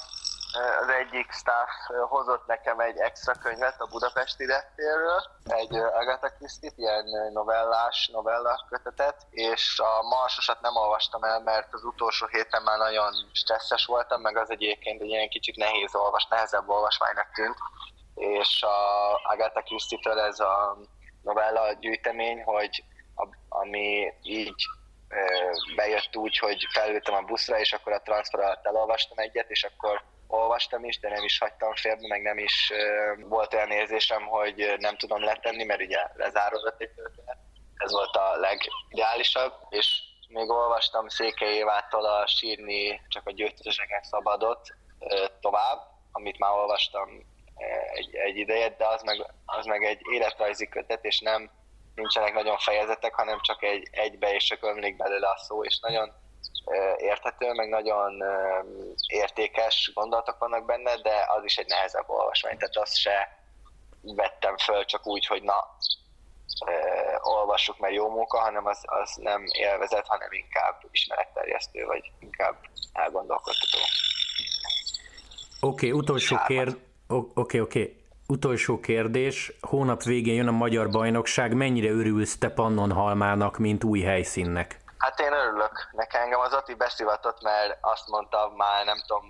az 0.52 0.88
egyik 0.88 1.30
staff 1.30 1.70
hozott 2.08 2.46
nekem 2.46 2.80
egy 2.80 2.98
extra 2.98 3.32
könyvet 3.32 3.80
a 3.80 3.86
budapesti 3.86 4.46
reptérről, 4.46 5.22
egy 5.44 5.76
Agatha 5.76 6.28
Christie-t, 6.28 6.78
ilyen 6.78 7.04
novellás, 7.32 8.10
novella 8.12 8.66
kötetet, 8.68 9.26
és 9.30 9.78
a 9.78 10.02
Marsosat 10.02 10.60
nem 10.60 10.76
olvastam 10.76 11.22
el, 11.22 11.40
mert 11.40 11.72
az 11.72 11.84
utolsó 11.84 12.26
héten 12.26 12.62
már 12.62 12.78
nagyon 12.78 13.12
stresszes 13.32 13.86
voltam, 13.86 14.20
meg 14.20 14.36
az 14.36 14.50
egyébként 14.50 15.00
egy 15.00 15.08
ilyen 15.08 15.28
kicsit 15.28 15.56
nehéz 15.56 15.94
olvas, 15.94 16.26
nehezebb 16.26 16.68
olvasmánynak 16.68 17.32
tűnt, 17.34 17.56
és 18.14 18.62
a 18.62 19.14
Agatha 19.32 19.62
Christie-től 19.62 20.18
ez 20.18 20.40
a 20.40 20.76
novella 21.22 21.72
gyűjtemény, 21.72 22.42
hogy 22.42 22.84
a, 23.14 23.26
ami 23.48 24.12
így 24.22 24.64
bejött 25.76 26.16
úgy, 26.16 26.38
hogy 26.38 26.66
felültem 26.72 27.14
a 27.14 27.20
buszra, 27.20 27.58
és 27.58 27.72
akkor 27.72 27.92
a 27.92 28.02
transfer 28.02 28.40
alatt 28.40 28.66
elolvastam 28.66 29.18
egyet, 29.18 29.50
és 29.50 29.64
akkor 29.64 30.02
olvastam 30.32 30.84
is, 30.84 30.98
de 30.98 31.08
nem 31.08 31.24
is 31.24 31.38
hagytam 31.38 31.74
félbe, 31.74 32.06
meg 32.08 32.22
nem 32.22 32.38
is 32.38 32.72
volt 33.28 33.54
olyan 33.54 33.70
érzésem, 33.70 34.26
hogy 34.26 34.74
nem 34.78 34.96
tudom 34.96 35.22
letenni, 35.24 35.64
mert 35.64 35.80
ugye 35.80 36.00
lezárodott 36.14 36.80
egy 36.80 36.90
történet. 36.90 37.38
Ez 37.76 37.92
volt 37.92 38.16
a 38.16 38.36
legideálisabb, 38.36 39.52
és 39.68 40.02
még 40.28 40.50
olvastam 40.50 41.08
Székely 41.08 41.54
Évától 41.54 42.04
a 42.04 42.26
sírni 42.26 43.00
csak 43.08 43.26
a 43.26 43.32
győzteseket 43.32 44.04
szabadot 44.04 44.68
tovább, 45.40 45.78
amit 46.12 46.38
már 46.38 46.52
olvastam 46.52 47.08
egy, 47.92 48.14
egy 48.14 48.36
idejet, 48.36 48.76
de 48.76 48.86
az 48.86 49.02
meg, 49.02 49.32
az 49.44 49.66
meg 49.66 49.84
egy 49.84 50.00
életrajzi 50.12 50.68
kötet, 50.68 51.04
és 51.04 51.20
nem 51.20 51.50
nincsenek 51.94 52.32
nagyon 52.32 52.58
fejezetek, 52.58 53.14
hanem 53.14 53.40
csak 53.40 53.62
egy 53.62 53.88
egybe, 53.90 54.34
és 54.34 54.44
csak 54.44 54.64
ömlik 54.64 54.96
belőle 54.96 55.28
a 55.28 55.38
szó, 55.38 55.64
és 55.64 55.78
nagyon 55.78 56.12
érthető, 56.96 57.52
meg 57.52 57.68
nagyon 57.68 58.22
értékes 59.06 59.90
gondolatok 59.94 60.38
vannak 60.38 60.64
benne, 60.64 60.96
de 60.96 61.24
az 61.36 61.44
is 61.44 61.56
egy 61.56 61.68
nehezebb 61.68 62.08
olvasmány, 62.08 62.56
tehát 62.58 62.76
azt 62.76 62.96
se 62.96 63.40
vettem 64.00 64.56
föl 64.56 64.84
csak 64.84 65.06
úgy, 65.06 65.26
hogy 65.26 65.42
na, 65.42 65.76
olvassuk, 67.22 67.78
mert 67.78 67.94
jó 67.94 68.08
munka, 68.08 68.38
hanem 68.38 68.66
az, 68.66 68.78
az 68.82 69.14
nem 69.16 69.44
élvezet, 69.58 70.06
hanem 70.06 70.28
inkább 70.32 70.80
ismeretterjesztő, 70.90 71.84
vagy 71.84 72.10
inkább 72.18 72.56
elgondolkodtató. 72.92 73.78
Oké, 75.60 75.86
okay, 75.86 75.98
utolsó 76.00 76.36
kérdés. 76.46 76.74
Oké, 77.08 77.40
okay, 77.40 77.60
oké. 77.60 77.80
Okay. 77.80 78.00
Utolsó 78.26 78.80
kérdés. 78.80 79.52
Hónap 79.60 80.02
végén 80.02 80.34
jön 80.34 80.48
a 80.48 80.52
Magyar 80.52 80.90
Bajnokság. 80.90 81.54
Mennyire 81.54 81.90
örülsz 81.90 82.38
te 82.38 82.50
Pannonhalmának, 82.50 83.58
mint 83.58 83.84
új 83.84 84.00
helyszínnek? 84.00 84.81
Hát 85.02 85.20
én 85.20 85.32
örülök. 85.32 85.88
Nekem 85.92 86.22
engem 86.22 86.40
az 86.40 86.52
Ati 86.52 86.74
beszivatott, 86.74 87.42
mert 87.42 87.78
azt 87.80 88.08
mondta 88.08 88.52
már 88.56 88.84
nem 88.84 89.02
tudom 89.06 89.24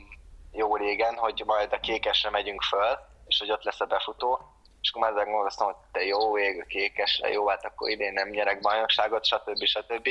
jó 0.50 0.76
régen, 0.76 1.16
hogy 1.16 1.42
majd 1.46 1.72
a 1.72 1.80
kékesre 1.80 2.30
megyünk 2.30 2.62
föl, 2.62 2.98
és 3.26 3.38
hogy 3.38 3.50
ott 3.50 3.62
lesz 3.62 3.80
a 3.80 3.84
befutó. 3.84 4.40
És 4.80 4.90
akkor 4.90 5.10
már 5.10 5.24
gondoltam, 5.24 5.66
hogy 5.66 5.76
te 5.92 6.04
jó 6.04 6.38
ég 6.38 6.60
a 6.60 6.66
kékesre, 6.66 7.28
jó, 7.28 7.48
hát 7.48 7.64
akkor 7.64 7.90
idén 7.90 8.12
nem 8.12 8.28
nyerek 8.28 8.60
bajnokságot, 8.60 9.24
stb. 9.24 9.64
stb. 9.64 10.08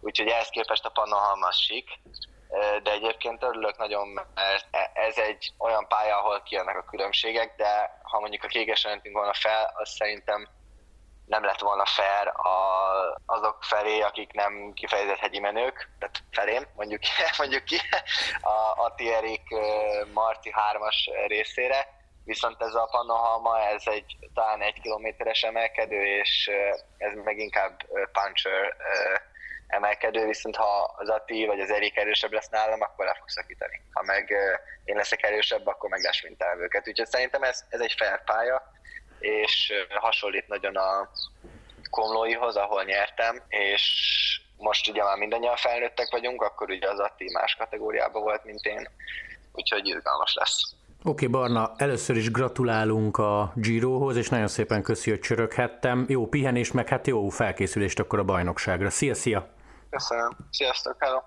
Úgyhogy 0.00 0.28
ehhez 0.28 0.48
képest 0.48 0.84
a 0.84 0.90
Pannonhalmas 0.90 1.56
sik. 1.56 1.88
De 2.82 2.90
egyébként 2.90 3.42
örülök 3.42 3.76
nagyon, 3.76 4.08
mert 4.08 4.66
e- 4.70 4.90
ez 4.94 5.16
egy 5.16 5.52
olyan 5.58 5.88
pálya, 5.88 6.18
ahol 6.18 6.42
kijönnek 6.42 6.76
a 6.76 6.84
különbségek, 6.90 7.56
de 7.56 8.00
ha 8.02 8.20
mondjuk 8.20 8.44
a 8.44 8.48
kékesre 8.48 8.90
mentünk 8.90 9.16
volna 9.16 9.34
fel, 9.34 9.72
az 9.74 9.88
szerintem 9.88 10.48
nem 11.26 11.44
lett 11.44 11.60
volna 11.60 11.84
fair 11.86 12.26
a, 12.26 12.58
azok 13.26 13.64
felé, 13.64 14.00
akik 14.00 14.32
nem 14.32 14.72
kifejezett 14.74 15.18
hegyi 15.18 15.38
menők, 15.38 15.88
tehát 15.98 16.22
felém, 16.30 16.66
mondjuk, 16.74 17.02
mondjuk 17.38 17.64
ki, 17.64 17.76
a, 18.40 18.84
a 18.84 18.94
Tierik 18.96 19.48
Marti 20.12 20.54
3-as 20.72 21.26
részére, 21.26 21.86
viszont 22.24 22.62
ez 22.62 22.74
a 22.74 22.88
Pannonhalma, 22.90 23.60
ez 23.60 23.82
egy 23.84 24.16
talán 24.34 24.62
egy 24.62 24.80
kilométeres 24.80 25.42
emelkedő, 25.42 26.02
és 26.02 26.50
ez 26.98 27.12
meg 27.24 27.38
inkább 27.38 27.82
puncher 28.12 28.76
emelkedő, 29.66 30.26
viszont 30.26 30.56
ha 30.56 30.94
az 30.96 31.08
Ati 31.08 31.46
vagy 31.46 31.60
az 31.60 31.70
Erik 31.70 31.96
erősebb 31.96 32.32
lesz 32.32 32.48
nálam, 32.48 32.80
akkor 32.80 33.04
le 33.04 33.14
fog 33.18 33.28
szakítani. 33.28 33.80
Ha 33.92 34.02
meg 34.02 34.34
én 34.84 34.96
leszek 34.96 35.22
erősebb, 35.22 35.66
akkor 35.66 35.90
meg 35.90 36.00
lesmintelem 36.00 36.62
őket. 36.62 36.88
Úgyhogy 36.88 37.06
szerintem 37.06 37.42
ez, 37.42 37.64
ez 37.68 37.80
egy 37.80 37.94
fair 37.98 38.24
pálya, 38.24 38.62
és 39.18 39.72
hasonlít 40.00 40.48
nagyon 40.48 40.76
a 40.76 41.10
Komlóihoz, 41.90 42.56
ahol 42.56 42.82
nyertem, 42.84 43.42
és 43.48 43.82
most 44.56 44.88
ugye 44.88 45.02
már 45.02 45.16
mindannyian 45.16 45.56
felnőttek 45.56 46.10
vagyunk, 46.10 46.42
akkor 46.42 46.70
ugye 46.70 46.90
az 46.90 46.98
Atti 46.98 47.30
más 47.32 47.54
kategóriában 47.54 48.22
volt, 48.22 48.44
mint 48.44 48.64
én, 48.64 48.88
úgyhogy 49.52 49.86
izgalmas 49.86 50.34
lesz. 50.34 50.74
Oké, 51.04 51.26
okay, 51.26 51.40
Barna, 51.40 51.72
először 51.76 52.16
is 52.16 52.30
gratulálunk 52.30 53.18
a 53.18 53.52
Girohoz, 53.54 54.16
és 54.16 54.28
nagyon 54.28 54.48
szépen 54.48 54.82
köszi, 54.82 55.10
hogy 55.10 55.20
csöröghettem. 55.20 56.04
Jó 56.08 56.26
pihenés, 56.26 56.72
meg 56.72 56.88
hát 56.88 57.06
jó 57.06 57.28
felkészülést 57.28 57.98
akkor 57.98 58.18
a 58.18 58.24
bajnokságra. 58.24 58.90
Szia, 58.90 59.14
szia! 59.14 59.48
Köszönöm. 59.90 60.36
Sziasztok, 60.50 60.96
hello! 60.98 61.20